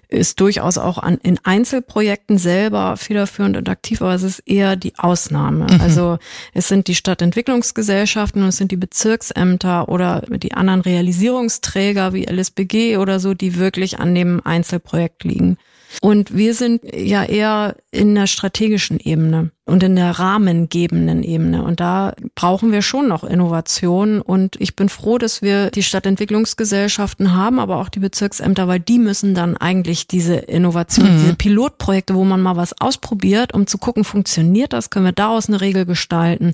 ist 0.09 0.41
durchaus 0.41 0.77
auch 0.77 0.97
an, 0.97 1.17
in 1.23 1.39
Einzelprojekten 1.43 2.37
selber 2.37 2.97
federführend 2.97 3.55
und 3.55 3.69
aktiv, 3.69 4.01
aber 4.01 4.13
es 4.13 4.23
ist 4.23 4.39
eher 4.39 4.75
die 4.75 4.93
Ausnahme. 4.97 5.67
Mhm. 5.71 5.81
Also 5.81 6.17
es 6.53 6.67
sind 6.67 6.87
die 6.89 6.95
Stadtentwicklungsgesellschaften 6.95 8.41
und 8.41 8.49
es 8.49 8.57
sind 8.57 8.71
die 8.71 8.77
Bezirksämter 8.77 9.87
oder 9.87 10.23
die 10.29 10.53
anderen 10.53 10.81
Realisierungsträger 10.81 12.13
wie 12.13 12.25
LSBG 12.25 12.97
oder 12.97 13.21
so, 13.21 13.33
die 13.33 13.57
wirklich 13.57 13.99
an 13.99 14.13
dem 14.13 14.41
Einzelprojekt 14.43 15.23
liegen. 15.23 15.57
Und 16.01 16.35
wir 16.35 16.53
sind 16.53 16.81
ja 16.93 17.23
eher 17.23 17.75
in 17.91 18.15
der 18.15 18.27
strategischen 18.27 18.99
Ebene 18.99 19.51
und 19.65 19.83
in 19.83 19.95
der 19.95 20.11
rahmengebenden 20.11 21.23
Ebene. 21.23 21.63
Und 21.63 21.79
da 21.79 22.13
brauchen 22.35 22.71
wir 22.71 22.81
schon 22.81 23.07
noch 23.07 23.23
Innovation. 23.23 24.21
Und 24.21 24.59
ich 24.59 24.75
bin 24.75 24.89
froh, 24.89 25.17
dass 25.17 25.41
wir 25.41 25.71
die 25.71 25.83
Stadtentwicklungsgesellschaften 25.83 27.35
haben, 27.35 27.59
aber 27.59 27.77
auch 27.77 27.89
die 27.89 27.99
Bezirksämter, 27.99 28.67
weil 28.67 28.79
die 28.79 28.99
müssen 28.99 29.35
dann 29.35 29.55
eigentlich 29.55 30.07
diese 30.07 30.35
Innovation, 30.35 31.13
mhm. 31.13 31.19
diese 31.19 31.35
Pilotprojekte, 31.35 32.15
wo 32.15 32.23
man 32.23 32.41
mal 32.41 32.57
was 32.57 32.79
ausprobiert, 32.79 33.53
um 33.53 33.67
zu 33.67 33.77
gucken, 33.77 34.03
funktioniert 34.03 34.73
das, 34.73 34.89
können 34.89 35.05
wir 35.05 35.13
daraus 35.13 35.47
eine 35.47 35.61
Regel 35.61 35.85
gestalten 35.85 36.53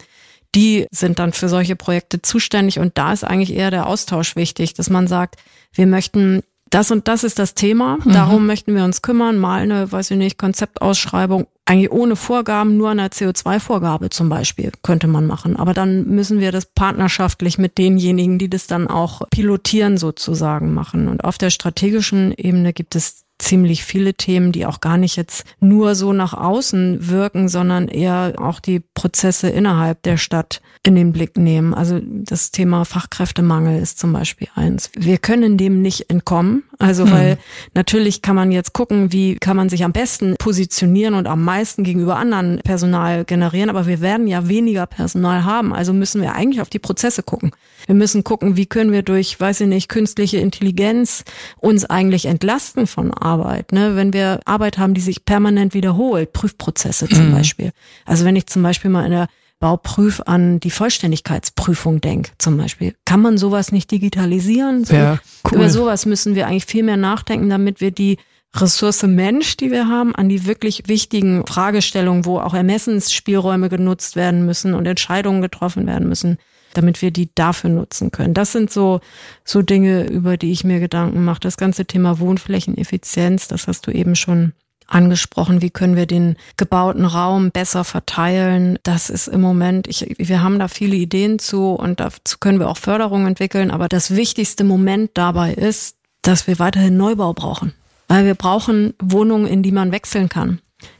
die 0.55 0.87
sind 0.91 1.19
dann 1.19 1.33
für 1.33 1.47
solche 1.47 1.75
Projekte 1.75 2.21
zuständig 2.21 2.79
und 2.79 2.97
da 2.97 3.13
ist 3.13 3.23
eigentlich 3.23 3.53
eher 3.55 3.69
der 3.69 3.85
Austausch 3.85 4.35
wichtig, 4.35 4.73
dass 4.73 4.89
man 4.89 5.07
sagt, 5.07 5.35
wir 5.73 5.85
möchten 5.85 6.41
das 6.69 6.91
und 6.91 7.07
das 7.07 7.23
ist 7.23 7.39
das 7.39 7.53
Thema, 7.53 7.97
mhm. 8.03 8.11
darum 8.11 8.45
möchten 8.45 8.75
wir 8.75 8.83
uns 8.83 9.01
kümmern, 9.01 9.37
mal 9.37 9.61
eine, 9.61 9.91
weiß 9.91 10.11
ich 10.11 10.17
nicht, 10.17 10.37
Konzeptausschreibung, 10.37 11.47
eigentlich 11.65 11.91
ohne 11.91 12.15
Vorgaben, 12.15 12.77
nur 12.77 12.89
eine 12.89 13.07
CO2-Vorgabe 13.07 14.09
zum 14.09 14.27
Beispiel 14.29 14.71
könnte 14.81 15.07
man 15.07 15.27
machen. 15.27 15.55
Aber 15.55 15.73
dann 15.73 16.07
müssen 16.07 16.39
wir 16.39 16.51
das 16.51 16.65
partnerschaftlich 16.65 17.59
mit 17.59 17.77
denjenigen, 17.77 18.39
die 18.39 18.49
das 18.49 18.65
dann 18.65 18.87
auch 18.87 19.21
pilotieren 19.29 19.97
sozusagen 19.97 20.73
machen. 20.73 21.07
Und 21.07 21.23
auf 21.23 21.37
der 21.37 21.51
strategischen 21.51 22.33
Ebene 22.35 22.73
gibt 22.73 22.95
es 22.95 23.25
ziemlich 23.39 23.83
viele 23.83 24.13
Themen, 24.13 24.51
die 24.51 24.65
auch 24.65 24.81
gar 24.81 24.97
nicht 24.97 25.15
jetzt 25.15 25.45
nur 25.59 25.95
so 25.95 26.13
nach 26.13 26.33
außen 26.33 27.07
wirken, 27.09 27.47
sondern 27.47 27.87
eher 27.87 28.33
auch 28.37 28.59
die 28.59 28.81
Prozesse 28.93 29.49
innerhalb 29.49 30.03
der 30.03 30.17
Stadt 30.17 30.61
in 30.83 30.95
den 30.95 31.11
Blick 31.11 31.37
nehmen. 31.37 31.73
Also 31.73 31.99
das 32.03 32.51
Thema 32.51 32.85
Fachkräftemangel 32.85 33.81
ist 33.81 33.99
zum 33.99 34.13
Beispiel 34.13 34.49
eins. 34.55 34.91
Wir 34.95 35.17
können 35.17 35.57
dem 35.57 35.81
nicht 35.81 36.09
entkommen. 36.09 36.63
Also 36.81 37.05
mhm. 37.05 37.11
weil 37.11 37.37
natürlich 37.73 38.21
kann 38.21 38.37
man 38.37 38.53
jetzt 38.53 38.71
gucken, 38.71 39.11
wie 39.11 39.35
kann 39.35 39.57
man 39.57 39.67
sich 39.67 39.83
am 39.83 39.91
besten 39.91 40.35
positionieren 40.37 41.13
und 41.13 41.27
am 41.27 41.43
meisten 41.43 41.83
gegenüber 41.83 42.15
anderen 42.15 42.61
Personal 42.63 43.25
generieren. 43.25 43.69
Aber 43.69 43.85
wir 43.85 43.99
werden 43.99 44.27
ja 44.27 44.47
weniger 44.47 44.85
Personal 44.85 45.43
haben. 45.43 45.73
Also 45.73 45.91
müssen 45.91 46.21
wir 46.21 46.35
eigentlich 46.35 46.61
auf 46.61 46.69
die 46.69 46.79
Prozesse 46.79 47.21
gucken. 47.21 47.51
Wir 47.85 47.95
müssen 47.95 48.23
gucken, 48.23 48.55
wie 48.55 48.65
können 48.65 48.93
wir 48.93 49.03
durch, 49.03 49.37
weiß 49.37 49.61
ich 49.61 49.67
nicht, 49.67 49.89
künstliche 49.89 50.37
Intelligenz 50.37 51.25
uns 51.57 51.83
eigentlich 51.83 52.27
entlasten 52.27 52.87
von 52.87 53.13
Arbeit. 53.13 53.73
Ne? 53.73 53.97
Wenn 53.97 54.13
wir 54.13 54.39
Arbeit 54.45 54.77
haben, 54.77 54.93
die 54.93 55.01
sich 55.01 55.25
permanent 55.25 55.73
wiederholt, 55.73 56.31
Prüfprozesse 56.31 57.09
zum 57.09 57.29
mhm. 57.29 57.33
Beispiel. 57.33 57.71
Also 58.05 58.23
wenn 58.23 58.37
ich 58.37 58.47
zum 58.47 58.63
Beispiel 58.63 58.89
mal 58.89 59.03
in 59.03 59.11
der 59.11 59.27
Bauprüf 59.59 60.21
an 60.25 60.59
die 60.59 60.71
Vollständigkeitsprüfung 60.71 61.99
denke, 61.99 62.31
zum 62.37 62.57
Beispiel. 62.57 62.95
Kann 63.05 63.21
man 63.21 63.37
sowas 63.37 63.71
nicht 63.71 63.91
digitalisieren? 63.91 64.85
So, 64.85 64.95
ja, 64.95 65.19
cool. 65.45 65.57
Über 65.57 65.69
sowas 65.69 66.05
müssen 66.05 66.35
wir 66.35 66.47
eigentlich 66.47 66.65
viel 66.65 66.83
mehr 66.83 66.97
nachdenken, 66.97 67.49
damit 67.49 67.81
wir 67.81 67.91
die 67.91 68.17
Ressource 68.55 69.03
Mensch, 69.03 69.57
die 69.57 69.71
wir 69.71 69.87
haben, 69.87 70.15
an 70.15 70.29
die 70.29 70.45
wirklich 70.45 70.87
wichtigen 70.87 71.45
Fragestellungen, 71.45 72.25
wo 72.25 72.39
auch 72.39 72.53
Ermessensspielräume 72.53 73.69
genutzt 73.69 74.15
werden 74.15 74.45
müssen 74.45 74.73
und 74.73 74.87
Entscheidungen 74.87 75.41
getroffen 75.41 75.85
werden 75.85 76.07
müssen, 76.07 76.37
damit 76.73 77.01
wir 77.01 77.11
die 77.11 77.29
dafür 77.35 77.69
nutzen 77.69 78.11
können. 78.11 78.33
Das 78.33 78.51
sind 78.51 78.71
so, 78.71 79.01
so 79.43 79.61
Dinge, 79.61 80.07
über 80.07 80.37
die 80.37 80.51
ich 80.51 80.63
mir 80.63 80.79
Gedanken 80.79 81.23
mache. 81.23 81.41
Das 81.41 81.57
ganze 81.57 81.85
Thema 81.85 82.19
Wohnflächeneffizienz, 82.19 83.47
das 83.47 83.67
hast 83.67 83.85
du 83.85 83.91
eben 83.91 84.15
schon 84.15 84.53
angesprochen, 84.89 85.61
wie 85.61 85.69
können 85.69 85.95
wir 85.95 86.05
den 86.05 86.35
gebauten 86.57 87.05
Raum 87.05 87.51
besser 87.51 87.83
verteilen. 87.83 88.77
Das 88.83 89.09
ist 89.09 89.27
im 89.27 89.41
Moment, 89.41 89.87
ich, 89.87 90.15
wir 90.17 90.41
haben 90.41 90.59
da 90.59 90.67
viele 90.67 90.95
Ideen 90.95 91.39
zu 91.39 91.71
und 91.71 91.99
dazu 91.99 92.37
können 92.39 92.59
wir 92.59 92.69
auch 92.69 92.77
Förderung 92.77 93.27
entwickeln. 93.27 93.71
Aber 93.71 93.87
das 93.87 94.15
wichtigste 94.15 94.63
Moment 94.63 95.11
dabei 95.13 95.53
ist, 95.53 95.95
dass 96.21 96.47
wir 96.47 96.59
weiterhin 96.59 96.97
Neubau 96.97 97.33
brauchen. 97.33 97.73
Weil 98.07 98.25
wir 98.25 98.35
brauchen 98.35 98.93
Wohnungen, 99.01 99.45
in 99.45 99.63
die 99.63 99.71
man 99.71 99.91
wechseln 99.91 100.29
kann. 100.29 100.59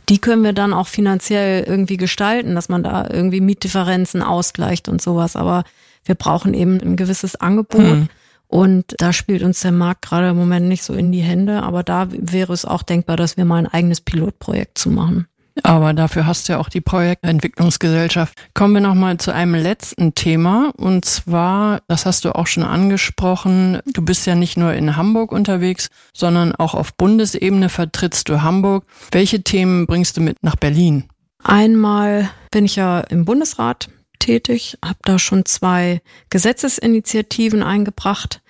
Die 0.09 0.19
können 0.19 0.43
wir 0.43 0.53
dann 0.53 0.73
auch 0.73 0.87
finanziell 0.87 1.63
irgendwie 1.63 1.97
gestalten, 1.97 2.55
dass 2.55 2.69
man 2.69 2.83
da 2.83 3.07
irgendwie 3.09 3.41
Mietdifferenzen 3.41 4.21
ausgleicht 4.21 4.89
und 4.89 5.01
sowas. 5.01 5.35
Aber 5.35 5.63
wir 6.05 6.15
brauchen 6.15 6.53
eben 6.53 6.79
ein 6.79 6.95
gewisses 6.95 7.35
Angebot. 7.35 7.81
Mhm. 7.81 8.09
Und 8.49 8.95
da 8.97 9.13
spielt 9.13 9.43
uns 9.43 9.61
der 9.61 9.71
Markt 9.71 10.01
gerade 10.01 10.29
im 10.29 10.35
Moment 10.35 10.67
nicht 10.67 10.83
so 10.83 10.93
in 10.93 11.11
die 11.11 11.21
Hände, 11.21 11.61
aber 11.61 11.83
da 11.83 12.07
wäre 12.09 12.51
es 12.51 12.65
auch 12.65 12.81
denkbar, 12.81 13.15
dass 13.15 13.37
wir 13.37 13.45
mal 13.45 13.57
ein 13.57 13.67
eigenes 13.67 14.01
Pilotprojekt 14.01 14.77
zu 14.77 14.89
machen. 14.89 15.27
Aber 15.63 15.93
dafür 15.93 16.25
hast 16.25 16.47
du 16.47 16.53
ja 16.53 16.59
auch 16.59 16.69
die 16.69 16.81
Projektentwicklungsgesellschaft. 16.81 18.33
Kommen 18.53 18.75
wir 18.75 18.81
nochmal 18.81 19.17
zu 19.17 19.31
einem 19.31 19.55
letzten 19.55 20.15
Thema. 20.15 20.71
Und 20.77 21.05
zwar, 21.05 21.81
das 21.87 22.05
hast 22.05 22.25
du 22.25 22.33
auch 22.33 22.47
schon 22.47 22.63
angesprochen, 22.63 23.79
du 23.85 24.01
bist 24.01 24.25
ja 24.25 24.35
nicht 24.35 24.57
nur 24.57 24.73
in 24.73 24.95
Hamburg 24.95 25.31
unterwegs, 25.31 25.89
sondern 26.13 26.55
auch 26.55 26.73
auf 26.73 26.95
Bundesebene 26.95 27.69
vertrittst 27.69 28.29
du 28.29 28.41
Hamburg. 28.41 28.85
Welche 29.11 29.43
Themen 29.43 29.85
bringst 29.85 30.17
du 30.17 30.21
mit 30.21 30.37
nach 30.41 30.55
Berlin? 30.55 31.05
Einmal 31.43 32.29
bin 32.51 32.65
ich 32.65 32.75
ja 32.75 33.01
im 33.01 33.25
Bundesrat 33.25 33.89
tätig, 34.19 34.77
habe 34.83 34.99
da 35.03 35.17
schon 35.17 35.45
zwei 35.45 36.01
Gesetzesinitiativen 36.29 37.63
eingebracht. 37.63 38.41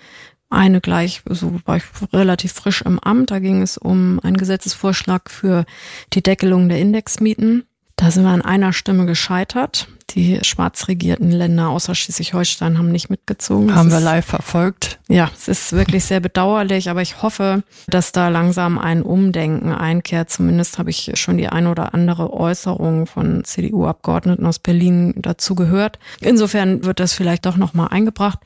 Eine 0.49 0.81
gleich, 0.81 1.21
so 1.29 1.59
war 1.65 1.77
ich 1.77 1.83
relativ 2.11 2.53
frisch 2.53 2.81
im 2.81 2.99
Amt, 2.99 3.31
da 3.31 3.39
ging 3.39 3.61
es 3.61 3.77
um 3.77 4.19
einen 4.23 4.37
Gesetzesvorschlag 4.37 5.29
für 5.29 5.65
die 6.13 6.23
Deckelung 6.23 6.69
der 6.69 6.79
Indexmieten. 6.79 7.65
Da 7.95 8.09
sind 8.11 8.23
wir 8.23 8.31
an 8.31 8.41
einer 8.41 8.73
Stimme 8.73 9.05
gescheitert. 9.05 9.87
Die 10.11 10.39
schwarz 10.41 10.87
regierten 10.87 11.31
Länder 11.31 11.69
außer 11.69 11.93
Schleswig-Holstein 11.93 12.77
haben 12.77 12.91
nicht 12.91 13.09
mitgezogen. 13.09 13.75
Haben 13.75 13.89
das 13.89 13.99
wir 13.99 14.05
live 14.05 14.25
verfolgt. 14.25 14.99
Ja, 15.07 15.29
es 15.35 15.47
ist 15.47 15.73
wirklich 15.73 16.05
sehr 16.05 16.19
bedauerlich, 16.19 16.89
aber 16.89 17.01
ich 17.01 17.21
hoffe, 17.21 17.63
dass 17.87 18.11
da 18.11 18.29
langsam 18.29 18.79
ein 18.79 19.03
Umdenken 19.03 19.71
einkehrt. 19.71 20.29
Zumindest 20.29 20.79
habe 20.79 20.89
ich 20.89 21.11
schon 21.15 21.37
die 21.37 21.49
eine 21.49 21.69
oder 21.69 21.93
andere 21.93 22.33
Äußerung 22.33 23.05
von 23.05 23.43
CDU-Abgeordneten 23.43 24.45
aus 24.45 24.59
Berlin 24.59 25.13
dazu 25.17 25.55
gehört. 25.55 25.99
Insofern 26.21 26.83
wird 26.83 26.99
das 26.99 27.13
vielleicht 27.13 27.45
doch 27.45 27.57
nochmal 27.57 27.89
eingebracht. 27.89 28.39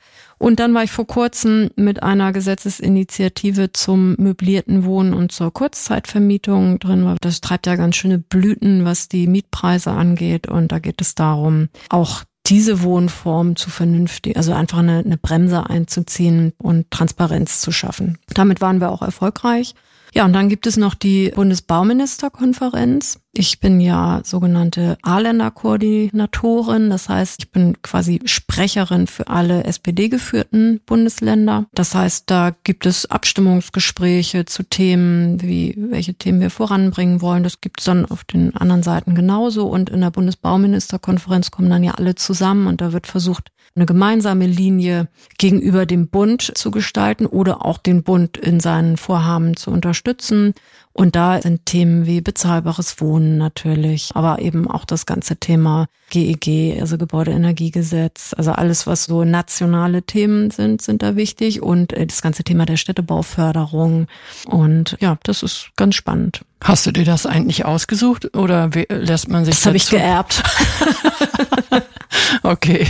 Und 0.43 0.59
dann 0.59 0.73
war 0.73 0.83
ich 0.83 0.91
vor 0.91 1.07
kurzem 1.07 1.69
mit 1.77 2.03
einer 2.03 2.33
Gesetzesinitiative 2.33 3.71
zum 3.71 4.15
möblierten 4.19 4.83
Wohnen 4.83 5.13
und 5.13 5.31
zur 5.31 5.53
Kurzzeitvermietung 5.53 6.79
drin. 6.79 7.15
Das 7.21 7.39
treibt 7.39 7.65
ja 7.65 7.77
ganz 7.77 7.95
schöne 7.95 8.19
Blüten, 8.19 8.83
was 8.83 9.07
die 9.07 9.27
Mietpreise 9.27 9.91
angeht. 9.91 10.49
Und 10.49 10.73
da 10.73 10.79
geht 10.79 10.99
es 10.99 11.15
darum, 11.15 11.69
auch 11.87 12.25
diese 12.45 12.81
Wohnform 12.81 13.55
zu 13.55 13.69
vernünftig, 13.69 14.35
also 14.35 14.51
einfach 14.51 14.79
eine, 14.79 14.97
eine 14.97 15.17
Bremse 15.17 15.69
einzuziehen 15.69 16.51
und 16.57 16.91
Transparenz 16.91 17.61
zu 17.61 17.71
schaffen. 17.71 18.17
Damit 18.33 18.59
waren 18.59 18.81
wir 18.81 18.91
auch 18.91 19.01
erfolgreich. 19.01 19.75
Ja, 20.13 20.25
und 20.25 20.33
dann 20.33 20.49
gibt 20.49 20.67
es 20.67 20.75
noch 20.75 20.93
die 20.93 21.31
Bundesbauministerkonferenz. 21.33 23.22
Ich 23.35 23.59
bin 23.59 23.81
ja 23.81 24.21
sogenannte 24.23 24.95
A-Länder-Koordinatorin. 25.01 26.91
Das 26.91 27.09
heißt, 27.09 27.37
ich 27.39 27.51
bin 27.51 27.81
quasi 27.81 28.21
Sprecherin 28.25 29.07
für 29.07 29.27
alle 29.27 29.63
SPD-geführten 29.63 30.81
Bundesländer. 30.85 31.65
Das 31.73 31.95
heißt, 31.95 32.29
da 32.29 32.55
gibt 32.63 32.85
es 32.85 33.09
Abstimmungsgespräche 33.09 34.45
zu 34.45 34.61
Themen, 34.61 35.41
wie 35.41 35.73
welche 35.75 36.13
Themen 36.13 36.41
wir 36.41 36.51
voranbringen 36.51 37.21
wollen. 37.21 37.41
Das 37.41 37.59
gibt 37.59 37.79
es 37.79 37.85
dann 37.85 38.05
auf 38.05 38.23
den 38.23 38.55
anderen 38.55 38.83
Seiten 38.83 39.15
genauso. 39.15 39.65
Und 39.65 39.89
in 39.89 40.01
der 40.01 40.11
Bundesbauministerkonferenz 40.11 41.49
kommen 41.49 41.71
dann 41.71 41.83
ja 41.83 41.95
alle 41.95 42.13
zusammen 42.13 42.67
und 42.67 42.81
da 42.81 42.93
wird 42.93 43.07
versucht, 43.07 43.49
eine 43.75 43.85
gemeinsame 43.87 44.45
Linie 44.45 45.07
gegenüber 45.39 45.85
dem 45.85 46.07
Bund 46.07 46.51
zu 46.55 46.69
gestalten 46.69 47.25
oder 47.25 47.65
auch 47.65 47.79
den 47.79 48.03
Bund 48.03 48.37
in 48.37 48.59
seinen 48.59 48.97
Vorhaben 48.97 49.55
zu 49.55 49.71
unterstützen. 49.71 50.53
Und 50.93 51.15
da 51.15 51.41
sind 51.41 51.65
Themen 51.65 52.05
wie 52.05 52.21
bezahlbares 52.21 53.01
Wohnen 53.01 53.37
natürlich, 53.39 54.11
aber 54.13 54.39
eben 54.39 54.69
auch 54.69 54.85
das 54.85 55.07
ganze 55.07 55.37
Thema 55.37 55.87
GEG, 56.11 56.79
also 56.79 56.99
Gebäudeenergiegesetz, 56.99 58.35
also 58.37 58.51
alles, 58.51 58.85
was 58.85 59.05
so 59.05 59.23
nationale 59.23 60.03
Themen 60.03 60.51
sind, 60.51 60.83
sind 60.83 61.01
da 61.01 61.15
wichtig 61.15 61.63
und 61.63 61.93
äh, 61.93 62.05
das 62.05 62.21
ganze 62.21 62.43
Thema 62.43 62.67
der 62.67 62.77
Städtebauförderung. 62.77 64.07
Und 64.45 64.95
ja, 64.99 65.17
das 65.23 65.41
ist 65.41 65.71
ganz 65.75 65.95
spannend. 65.95 66.45
Hast 66.63 66.85
du 66.85 66.91
dir 66.91 67.05
das 67.05 67.25
eigentlich 67.25 67.65
ausgesucht 67.65 68.37
oder 68.37 68.69
lässt 68.89 69.29
man 69.29 69.45
sich 69.45 69.55
das? 69.55 69.61
Das 69.61 69.67
habe 69.67 69.77
ich 69.77 69.89
geerbt. 69.89 70.43
Okay. 72.43 72.87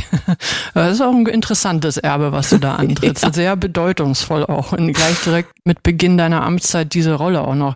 Das 0.74 0.94
ist 0.94 1.02
auch 1.02 1.14
ein 1.14 1.26
interessantes 1.26 1.98
Erbe, 1.98 2.32
was 2.32 2.50
du 2.50 2.58
da 2.58 2.76
antrittst. 2.78 3.24
Ja. 3.24 3.34
Sehr 3.34 3.56
bedeutungsvoll 3.56 4.46
auch. 4.46 4.72
Und 4.72 4.94
gleich 4.94 5.22
direkt 5.24 5.50
mit 5.66 5.84
Beginn 5.84 6.18
deiner 6.18 6.44
Amtszeit 6.44 6.94
diese 6.94 7.14
Rolle 7.14 7.42
auch 7.42 7.56
noch 7.56 7.76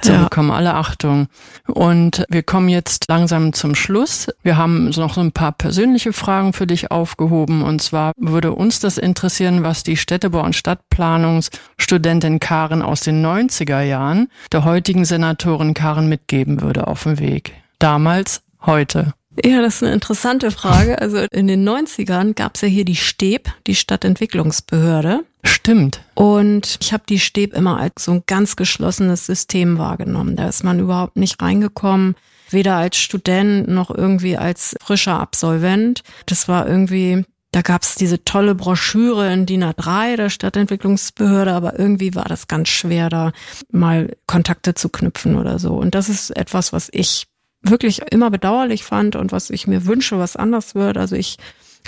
zu 0.00 0.12
ja. 0.12 0.24
bekommen. 0.24 0.50
Alle 0.50 0.74
Achtung. 0.74 1.28
Und 1.66 2.24
wir 2.28 2.42
kommen 2.42 2.68
jetzt 2.68 3.08
langsam 3.08 3.52
zum 3.52 3.74
Schluss. 3.74 4.28
Wir 4.42 4.56
haben 4.56 4.90
noch 4.90 5.14
so 5.14 5.20
ein 5.20 5.32
paar 5.32 5.52
persönliche 5.52 6.12
Fragen 6.12 6.52
für 6.52 6.66
dich 6.66 6.90
aufgehoben. 6.90 7.62
Und 7.62 7.82
zwar 7.82 8.12
würde 8.16 8.52
uns 8.52 8.80
das 8.80 8.98
interessieren, 8.98 9.62
was 9.62 9.82
die 9.82 9.96
Städtebau- 9.96 10.44
und 10.44 10.56
Stadtplanungsstudentin 10.56 12.40
Karen 12.40 12.82
aus 12.82 13.00
den 13.00 13.24
90er 13.24 13.82
Jahren 13.82 14.28
der 14.52 14.64
heutigen 14.64 15.04
Senatorin 15.04 15.74
Karen 15.74 16.08
mitgeben 16.08 16.60
würde 16.60 16.86
auf 16.86 17.04
dem 17.04 17.18
Weg. 17.18 17.52
Damals, 17.78 18.42
heute. 18.64 19.14
Ja, 19.42 19.60
das 19.62 19.76
ist 19.76 19.82
eine 19.82 19.92
interessante 19.92 20.50
Frage. 20.50 21.00
Also 21.00 21.18
in 21.32 21.48
den 21.48 21.68
90ern 21.68 22.34
gab 22.34 22.54
es 22.54 22.60
ja 22.60 22.68
hier 22.68 22.84
die 22.84 22.96
STEB, 22.96 23.48
die 23.66 23.74
Stadtentwicklungsbehörde. 23.74 25.24
Stimmt. 25.42 26.02
Und 26.14 26.78
ich 26.80 26.92
habe 26.92 27.04
die 27.08 27.18
STEB 27.18 27.52
immer 27.54 27.78
als 27.78 28.04
so 28.04 28.12
ein 28.12 28.22
ganz 28.26 28.56
geschlossenes 28.56 29.26
System 29.26 29.78
wahrgenommen. 29.78 30.36
Da 30.36 30.48
ist 30.48 30.62
man 30.62 30.78
überhaupt 30.78 31.16
nicht 31.16 31.42
reingekommen, 31.42 32.14
weder 32.50 32.76
als 32.76 32.96
Student 32.96 33.68
noch 33.68 33.90
irgendwie 33.90 34.36
als 34.36 34.76
frischer 34.80 35.18
Absolvent. 35.18 36.02
Das 36.26 36.48
war 36.48 36.68
irgendwie, 36.68 37.24
da 37.50 37.62
gab 37.62 37.82
es 37.82 37.96
diese 37.96 38.24
tolle 38.24 38.54
Broschüre 38.54 39.32
in 39.32 39.46
DIN 39.46 39.64
A3 39.64 40.16
der 40.16 40.30
Stadtentwicklungsbehörde, 40.30 41.52
aber 41.52 41.78
irgendwie 41.78 42.14
war 42.14 42.24
das 42.24 42.46
ganz 42.46 42.68
schwer, 42.68 43.10
da 43.10 43.32
mal 43.70 44.16
Kontakte 44.26 44.74
zu 44.74 44.88
knüpfen 44.88 45.36
oder 45.36 45.58
so. 45.58 45.74
Und 45.74 45.94
das 45.94 46.08
ist 46.08 46.30
etwas, 46.30 46.72
was 46.72 46.88
ich 46.92 47.26
wirklich 47.64 48.02
immer 48.12 48.30
bedauerlich 48.30 48.84
fand 48.84 49.16
und 49.16 49.32
was 49.32 49.50
ich 49.50 49.66
mir 49.66 49.86
wünsche, 49.86 50.18
was 50.18 50.36
anders 50.36 50.74
wird. 50.74 50.96
Also 50.96 51.16
ich 51.16 51.38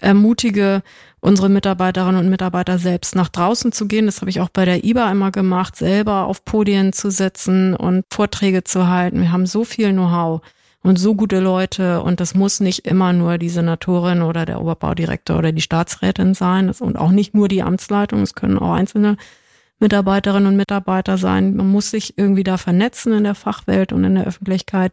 ermutige 0.00 0.82
unsere 1.20 1.48
Mitarbeiterinnen 1.48 2.20
und 2.20 2.30
Mitarbeiter 2.30 2.78
selbst 2.78 3.16
nach 3.16 3.28
draußen 3.28 3.72
zu 3.72 3.86
gehen. 3.86 4.06
Das 4.06 4.20
habe 4.20 4.30
ich 4.30 4.40
auch 4.40 4.48
bei 4.48 4.64
der 4.64 4.84
IBA 4.84 5.10
immer 5.10 5.30
gemacht, 5.30 5.76
selber 5.76 6.26
auf 6.26 6.44
Podien 6.44 6.92
zu 6.92 7.10
setzen 7.10 7.74
und 7.74 8.04
Vorträge 8.10 8.64
zu 8.64 8.88
halten. 8.88 9.20
Wir 9.20 9.32
haben 9.32 9.46
so 9.46 9.64
viel 9.64 9.92
Know-how 9.92 10.42
und 10.82 10.98
so 10.98 11.14
gute 11.14 11.40
Leute 11.40 12.02
und 12.02 12.20
das 12.20 12.34
muss 12.34 12.60
nicht 12.60 12.86
immer 12.86 13.12
nur 13.12 13.38
die 13.38 13.48
Senatorin 13.48 14.22
oder 14.22 14.46
der 14.46 14.60
Oberbaudirektor 14.60 15.38
oder 15.38 15.52
die 15.52 15.62
Staatsrätin 15.62 16.34
sein 16.34 16.70
und 16.70 16.96
auch 16.96 17.10
nicht 17.10 17.34
nur 17.34 17.48
die 17.48 17.62
Amtsleitung. 17.62 18.22
Es 18.22 18.34
können 18.34 18.58
auch 18.58 18.72
einzelne 18.72 19.16
Mitarbeiterinnen 19.78 20.48
und 20.48 20.56
Mitarbeiter 20.56 21.18
sein. 21.18 21.56
Man 21.56 21.70
muss 21.70 21.90
sich 21.90 22.16
irgendwie 22.16 22.44
da 22.44 22.56
vernetzen 22.56 23.12
in 23.12 23.24
der 23.24 23.34
Fachwelt 23.34 23.92
und 23.92 24.04
in 24.04 24.14
der 24.14 24.26
Öffentlichkeit. 24.26 24.92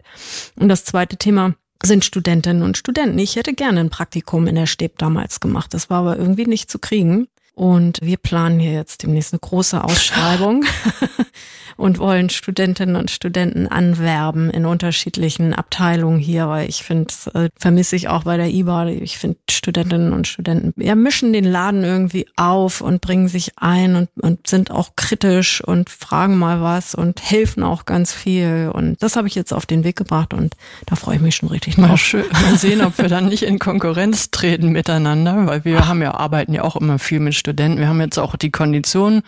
Und 0.55 0.69
das 0.69 0.83
zweite 0.85 1.17
Thema 1.17 1.55
sind 1.85 2.05
Studentinnen 2.05 2.63
und 2.63 2.77
Studenten. 2.77 3.19
Ich 3.19 3.35
hätte 3.35 3.53
gerne 3.53 3.81
ein 3.81 3.89
Praktikum 3.89 4.47
in 4.47 4.55
der 4.55 4.65
Stäb 4.65 4.97
damals 4.97 5.39
gemacht. 5.39 5.73
Das 5.73 5.89
war 5.89 5.99
aber 5.99 6.17
irgendwie 6.17 6.45
nicht 6.45 6.69
zu 6.69 6.79
kriegen. 6.79 7.27
Und 7.55 7.99
wir 8.01 8.17
planen 8.17 8.59
hier 8.59 8.73
jetzt 8.73 9.03
demnächst 9.03 9.33
eine 9.33 9.39
große 9.39 9.83
Ausschreibung 9.83 10.65
und 11.77 11.99
wollen 11.99 12.29
Studentinnen 12.29 12.95
und 12.95 13.11
Studenten 13.11 13.67
anwerben 13.67 14.49
in 14.49 14.65
unterschiedlichen 14.65 15.53
Abteilungen 15.53 16.17
hier, 16.17 16.47
weil 16.47 16.67
ich 16.67 16.83
finde, 16.83 17.13
äh, 17.35 17.49
vermisse 17.55 17.95
ich 17.95 18.07
auch 18.07 18.23
bei 18.23 18.37
der 18.37 18.49
IBA. 18.49 18.87
Ich 18.87 19.19
finde, 19.19 19.37
Studentinnen 19.51 20.13
und 20.13 20.27
Studenten 20.27 20.73
ja, 20.81 20.95
mischen 20.95 21.31
den 21.31 21.43
Laden 21.43 21.83
irgendwie 21.83 22.25
auf 22.37 22.81
und 22.81 23.01
bringen 23.01 23.27
sich 23.27 23.51
ein 23.57 23.95
und, 23.95 24.09
und 24.19 24.47
sind 24.47 24.71
auch 24.71 24.95
kritisch 24.95 25.63
und 25.63 25.91
fragen 25.91 26.39
mal 26.39 26.61
was 26.61 26.95
und 26.95 27.21
helfen 27.21 27.61
auch 27.61 27.85
ganz 27.85 28.13
viel. 28.13 28.71
Und 28.73 29.01
das 29.03 29.15
habe 29.15 29.27
ich 29.27 29.35
jetzt 29.35 29.53
auf 29.53 29.67
den 29.67 29.83
Weg 29.83 29.95
gebracht 29.95 30.33
und 30.33 30.55
da 30.87 30.95
freue 30.95 31.17
ich 31.17 31.21
mich 31.21 31.35
schon 31.35 31.49
richtig 31.49 31.75
drauf. 31.75 31.87
Mal 31.87 31.97
schön. 31.97 32.25
Mal 32.31 32.57
sehen, 32.57 32.81
ob 32.81 32.97
wir 32.97 33.09
dann 33.09 33.27
nicht 33.27 33.43
in 33.43 33.59
Konkurrenz 33.59 34.31
treten 34.31 34.71
miteinander, 34.71 35.45
weil 35.45 35.65
wir 35.65 35.81
Ach. 35.81 35.87
haben 35.87 36.01
ja, 36.01 36.15
arbeiten 36.15 36.53
ja 36.53 36.63
auch 36.63 36.75
immer 36.75 36.97
viel 36.97 37.19
mit 37.19 37.42
Studenten. 37.43 37.79
Wir 37.79 37.89
haben 37.89 37.99
jetzt 37.99 38.17
auch 38.17 38.37
die 38.37 38.51
Konditionen 38.51 39.21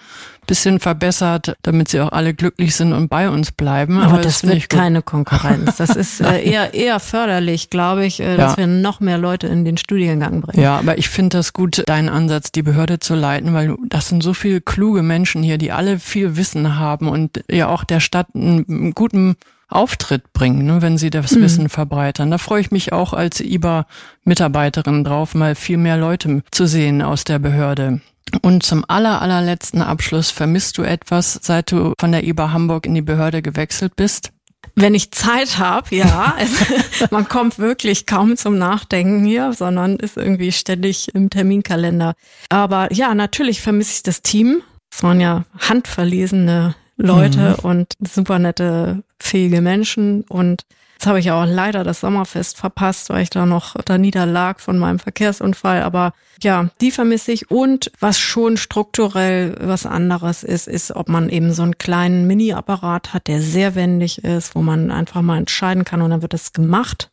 bisschen 0.45 0.79
verbessert, 0.79 1.57
damit 1.63 1.89
sie 1.89 1.99
auch 1.99 2.11
alle 2.11 2.33
glücklich 2.33 2.75
sind 2.75 2.93
und 2.93 3.09
bei 3.09 3.29
uns 3.29 3.51
bleiben. 3.51 3.97
Aber, 3.97 4.13
Aber 4.13 4.21
das, 4.21 4.41
das 4.41 4.51
wird 4.51 4.69
keine 4.69 5.01
Konkurrenz. 5.01 5.77
Das 5.77 5.89
ist 5.95 6.21
äh, 6.21 6.41
eher, 6.43 6.73
eher 6.73 6.99
förderlich, 6.99 7.69
glaube 7.69 8.05
ich, 8.05 8.19
äh, 8.19 8.37
dass 8.37 8.53
ja. 8.53 8.59
wir 8.59 8.67
noch 8.67 8.99
mehr 8.99 9.17
Leute 9.17 9.47
in 9.47 9.65
den 9.65 9.77
Studiengang 9.77 10.41
bringen. 10.41 10.61
Ja, 10.61 10.77
aber 10.77 10.97
ich 10.97 11.09
finde 11.09 11.37
das 11.37 11.51
gut, 11.53 11.83
deinen 11.87 12.09
Ansatz, 12.09 12.51
die 12.51 12.61
Behörde 12.61 12.99
zu 12.99 13.15
leiten, 13.15 13.53
weil 13.53 13.75
das 13.89 14.07
sind 14.07 14.23
so 14.23 14.33
viele 14.33 14.61
kluge 14.61 15.01
Menschen 15.01 15.43
hier, 15.43 15.57
die 15.57 15.71
alle 15.71 15.99
viel 15.99 16.37
Wissen 16.37 16.77
haben 16.77 17.07
und 17.09 17.43
ja 17.49 17.67
auch 17.67 17.83
der 17.83 17.99
Stadt 17.99 18.27
einen 18.33 18.93
guten 18.93 19.35
Auftritt 19.67 20.33
bringen, 20.33 20.65
ne, 20.65 20.81
wenn 20.81 20.97
sie 20.97 21.09
das 21.09 21.31
mhm. 21.31 21.41
Wissen 21.41 21.69
verbreitern. 21.69 22.31
Da 22.31 22.37
freue 22.37 22.61
ich 22.61 22.71
mich 22.71 22.93
auch 22.93 23.13
als 23.13 23.41
IBA-Mitarbeiterin 23.41 25.03
drauf, 25.03 25.35
mal 25.35 25.55
viel 25.55 25.77
mehr 25.77 25.97
Leute 25.97 26.43
zu 26.51 26.67
sehen 26.67 27.01
aus 27.01 27.23
der 27.23 27.39
Behörde. 27.39 28.01
Und 28.41 28.63
zum 28.63 28.83
aller, 28.87 29.21
allerletzten 29.21 29.81
Abschluss, 29.81 30.31
vermisst 30.31 30.77
du 30.77 30.83
etwas, 30.83 31.39
seit 31.41 31.71
du 31.71 31.93
von 31.99 32.11
der 32.11 32.23
IBA 32.23 32.51
Hamburg 32.51 32.85
in 32.85 32.95
die 32.95 33.01
Behörde 33.01 33.41
gewechselt 33.41 33.95
bist? 33.95 34.31
Wenn 34.75 34.93
ich 34.93 35.11
Zeit 35.11 35.57
habe, 35.57 35.95
ja. 35.95 36.35
man 37.11 37.29
kommt 37.29 37.59
wirklich 37.59 38.05
kaum 38.05 38.35
zum 38.35 38.57
Nachdenken 38.57 39.23
hier, 39.23 39.53
sondern 39.53 39.95
ist 39.95 40.17
irgendwie 40.17 40.51
ständig 40.51 41.13
im 41.13 41.29
Terminkalender. 41.29 42.13
Aber 42.49 42.91
ja, 42.91 43.15
natürlich 43.15 43.61
vermisse 43.61 43.93
ich 43.97 44.03
das 44.03 44.21
Team. 44.21 44.61
Es 44.91 45.01
waren 45.01 45.21
ja 45.21 45.45
handverlesene 45.59 46.75
Leute 46.97 47.57
mhm. 47.57 47.69
und 47.69 47.93
super 47.99 48.39
nette, 48.39 49.03
fähige 49.19 49.61
Menschen 49.61 50.23
und 50.23 50.65
Jetzt 50.95 51.07
habe 51.07 51.19
ich 51.19 51.29
auch 51.29 51.45
leider 51.45 51.83
das 51.83 51.99
Sommerfest 51.99 52.57
verpasst, 52.57 53.09
weil 53.09 53.23
ich 53.23 53.29
da 53.29 53.45
noch 53.45 53.75
da 53.83 53.97
niederlag 53.97 54.61
von 54.61 54.79
meinem 54.79 54.97
Verkehrsunfall. 54.97 55.83
Aber 55.83 56.13
ja, 56.41 56.69
die 56.79 56.89
vermisse 56.89 57.33
ich. 57.33 57.51
Und 57.51 57.91
was 57.99 58.17
schon 58.17 58.55
strukturell 58.55 59.57
was 59.59 59.85
anderes 59.85 60.43
ist, 60.43 60.69
ist, 60.69 60.95
ob 60.95 61.09
man 61.09 61.29
eben 61.29 61.51
so 61.51 61.63
einen 61.63 61.77
kleinen 61.77 62.27
Mini-Apparat 62.27 63.13
hat, 63.13 63.27
der 63.27 63.41
sehr 63.41 63.75
wendig 63.75 64.23
ist, 64.23 64.55
wo 64.55 64.61
man 64.61 64.89
einfach 64.89 65.21
mal 65.21 65.37
entscheiden 65.37 65.83
kann 65.83 66.01
und 66.01 66.11
dann 66.11 66.21
wird 66.21 66.33
es 66.33 66.53
gemacht. 66.53 67.11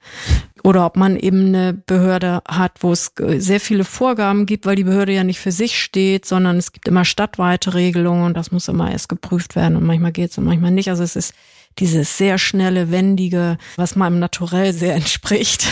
Oder 0.62 0.86
ob 0.86 0.96
man 0.96 1.16
eben 1.16 1.48
eine 1.48 1.72
Behörde 1.74 2.40
hat, 2.48 2.72
wo 2.80 2.92
es 2.92 3.12
sehr 3.16 3.58
viele 3.58 3.84
Vorgaben 3.84 4.46
gibt, 4.46 4.64
weil 4.64 4.76
die 4.76 4.84
Behörde 4.84 5.12
ja 5.12 5.24
nicht 5.24 5.40
für 5.40 5.50
sich 5.50 5.82
steht, 5.82 6.24
sondern 6.24 6.56
es 6.56 6.70
gibt 6.70 6.86
immer 6.86 7.04
stadtweite 7.04 7.74
Regelungen 7.74 8.24
und 8.26 8.36
das 8.36 8.52
muss 8.52 8.68
immer 8.68 8.92
erst 8.92 9.08
geprüft 9.08 9.56
werden 9.56 9.76
und 9.76 9.84
manchmal 9.84 10.12
geht's 10.12 10.38
und 10.38 10.44
manchmal 10.44 10.70
nicht. 10.70 10.88
Also 10.88 11.02
es 11.02 11.16
ist 11.16 11.34
dieses 11.78 12.18
sehr 12.18 12.38
schnelle, 12.38 12.90
wendige, 12.90 13.58
was 13.76 13.96
meinem 13.96 14.18
Naturell 14.18 14.72
sehr 14.72 14.94
entspricht. 14.96 15.66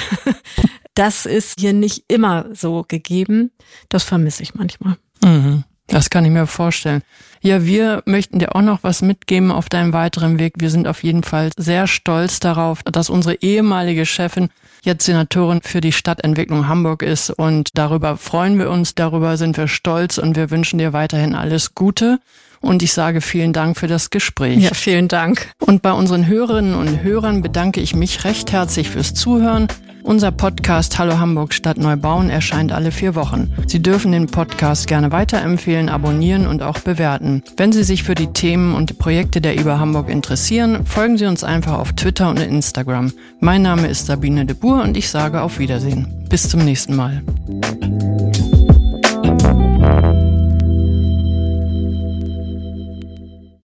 Das 0.94 1.26
ist 1.26 1.60
hier 1.60 1.72
nicht 1.72 2.04
immer 2.08 2.46
so 2.52 2.84
gegeben. 2.86 3.52
Das 3.88 4.04
vermisse 4.04 4.42
ich 4.42 4.54
manchmal. 4.54 4.96
Mhm. 5.24 5.64
Das 5.86 6.08
kann 6.08 6.24
ich 6.24 6.30
mir 6.30 6.46
vorstellen. 6.46 7.02
Ja, 7.42 7.64
wir 7.64 8.02
möchten 8.06 8.38
dir 8.38 8.54
auch 8.54 8.62
noch 8.62 8.82
was 8.82 9.02
mitgeben 9.02 9.50
auf 9.50 9.68
deinem 9.68 9.92
weiteren 9.92 10.38
Weg. 10.38 10.54
Wir 10.58 10.70
sind 10.70 10.86
auf 10.86 11.02
jeden 11.02 11.24
Fall 11.24 11.50
sehr 11.56 11.86
stolz 11.86 12.38
darauf, 12.38 12.82
dass 12.84 13.10
unsere 13.10 13.36
ehemalige 13.40 14.06
Chefin 14.06 14.50
jetzt 14.84 15.04
Senatorin 15.04 15.62
für 15.62 15.80
die 15.80 15.92
Stadtentwicklung 15.92 16.68
Hamburg 16.68 17.02
ist 17.02 17.30
und 17.30 17.70
darüber 17.76 18.16
freuen 18.16 18.58
wir 18.58 18.70
uns, 18.70 18.94
darüber 18.94 19.36
sind 19.36 19.56
wir 19.56 19.68
stolz 19.68 20.18
und 20.18 20.36
wir 20.36 20.50
wünschen 20.50 20.78
dir 20.78 20.92
weiterhin 20.92 21.34
alles 21.34 21.74
Gute. 21.74 22.20
Und 22.60 22.82
ich 22.82 22.92
sage 22.92 23.20
vielen 23.20 23.52
Dank 23.52 23.76
für 23.78 23.86
das 23.86 24.10
Gespräch. 24.10 24.58
Ja, 24.58 24.74
vielen 24.74 25.08
Dank. 25.08 25.52
Und 25.60 25.82
bei 25.82 25.92
unseren 25.92 26.26
Hörerinnen 26.26 26.74
und 26.74 27.02
Hörern 27.02 27.40
bedanke 27.42 27.80
ich 27.80 27.94
mich 27.94 28.24
recht 28.24 28.52
herzlich 28.52 28.90
fürs 28.90 29.14
Zuhören 29.14 29.68
Unser 30.02 30.30
Podcast 30.30 30.98
Hallo 30.98 31.18
Hamburg 31.18 31.52
Stadt 31.52 31.76
Neubauen 31.76 32.30
erscheint 32.30 32.72
alle 32.72 32.90
vier 32.90 33.14
Wochen. 33.14 33.52
Sie 33.66 33.82
dürfen 33.82 34.12
den 34.12 34.26
Podcast 34.26 34.86
gerne 34.86 35.12
weiterempfehlen, 35.12 35.88
abonnieren 35.88 36.46
und 36.46 36.62
auch 36.62 36.78
bewerten. 36.78 37.42
Wenn 37.56 37.72
Sie 37.72 37.84
sich 37.84 38.02
für 38.02 38.14
die 38.14 38.32
Themen 38.32 38.74
und 38.74 38.98
Projekte 38.98 39.40
der 39.40 39.58
IBA 39.58 39.78
Hamburg 39.78 40.08
interessieren, 40.08 40.86
folgen 40.86 41.18
Sie 41.18 41.26
uns 41.26 41.44
einfach 41.44 41.78
auf 41.78 41.92
Twitter 41.92 42.30
und 42.30 42.40
Instagram. 42.40 43.12
Mein 43.40 43.62
Name 43.62 43.88
ist 43.88 44.06
Sabine 44.06 44.46
de 44.46 44.56
Boer 44.56 44.82
und 44.82 44.96
ich 44.96 45.08
sage 45.10 45.42
auf 45.42 45.58
Wiedersehen. 45.58 46.26
Bis 46.28 46.48
zum 46.48 46.64
nächsten 46.64 46.96
Mal. 46.96 47.22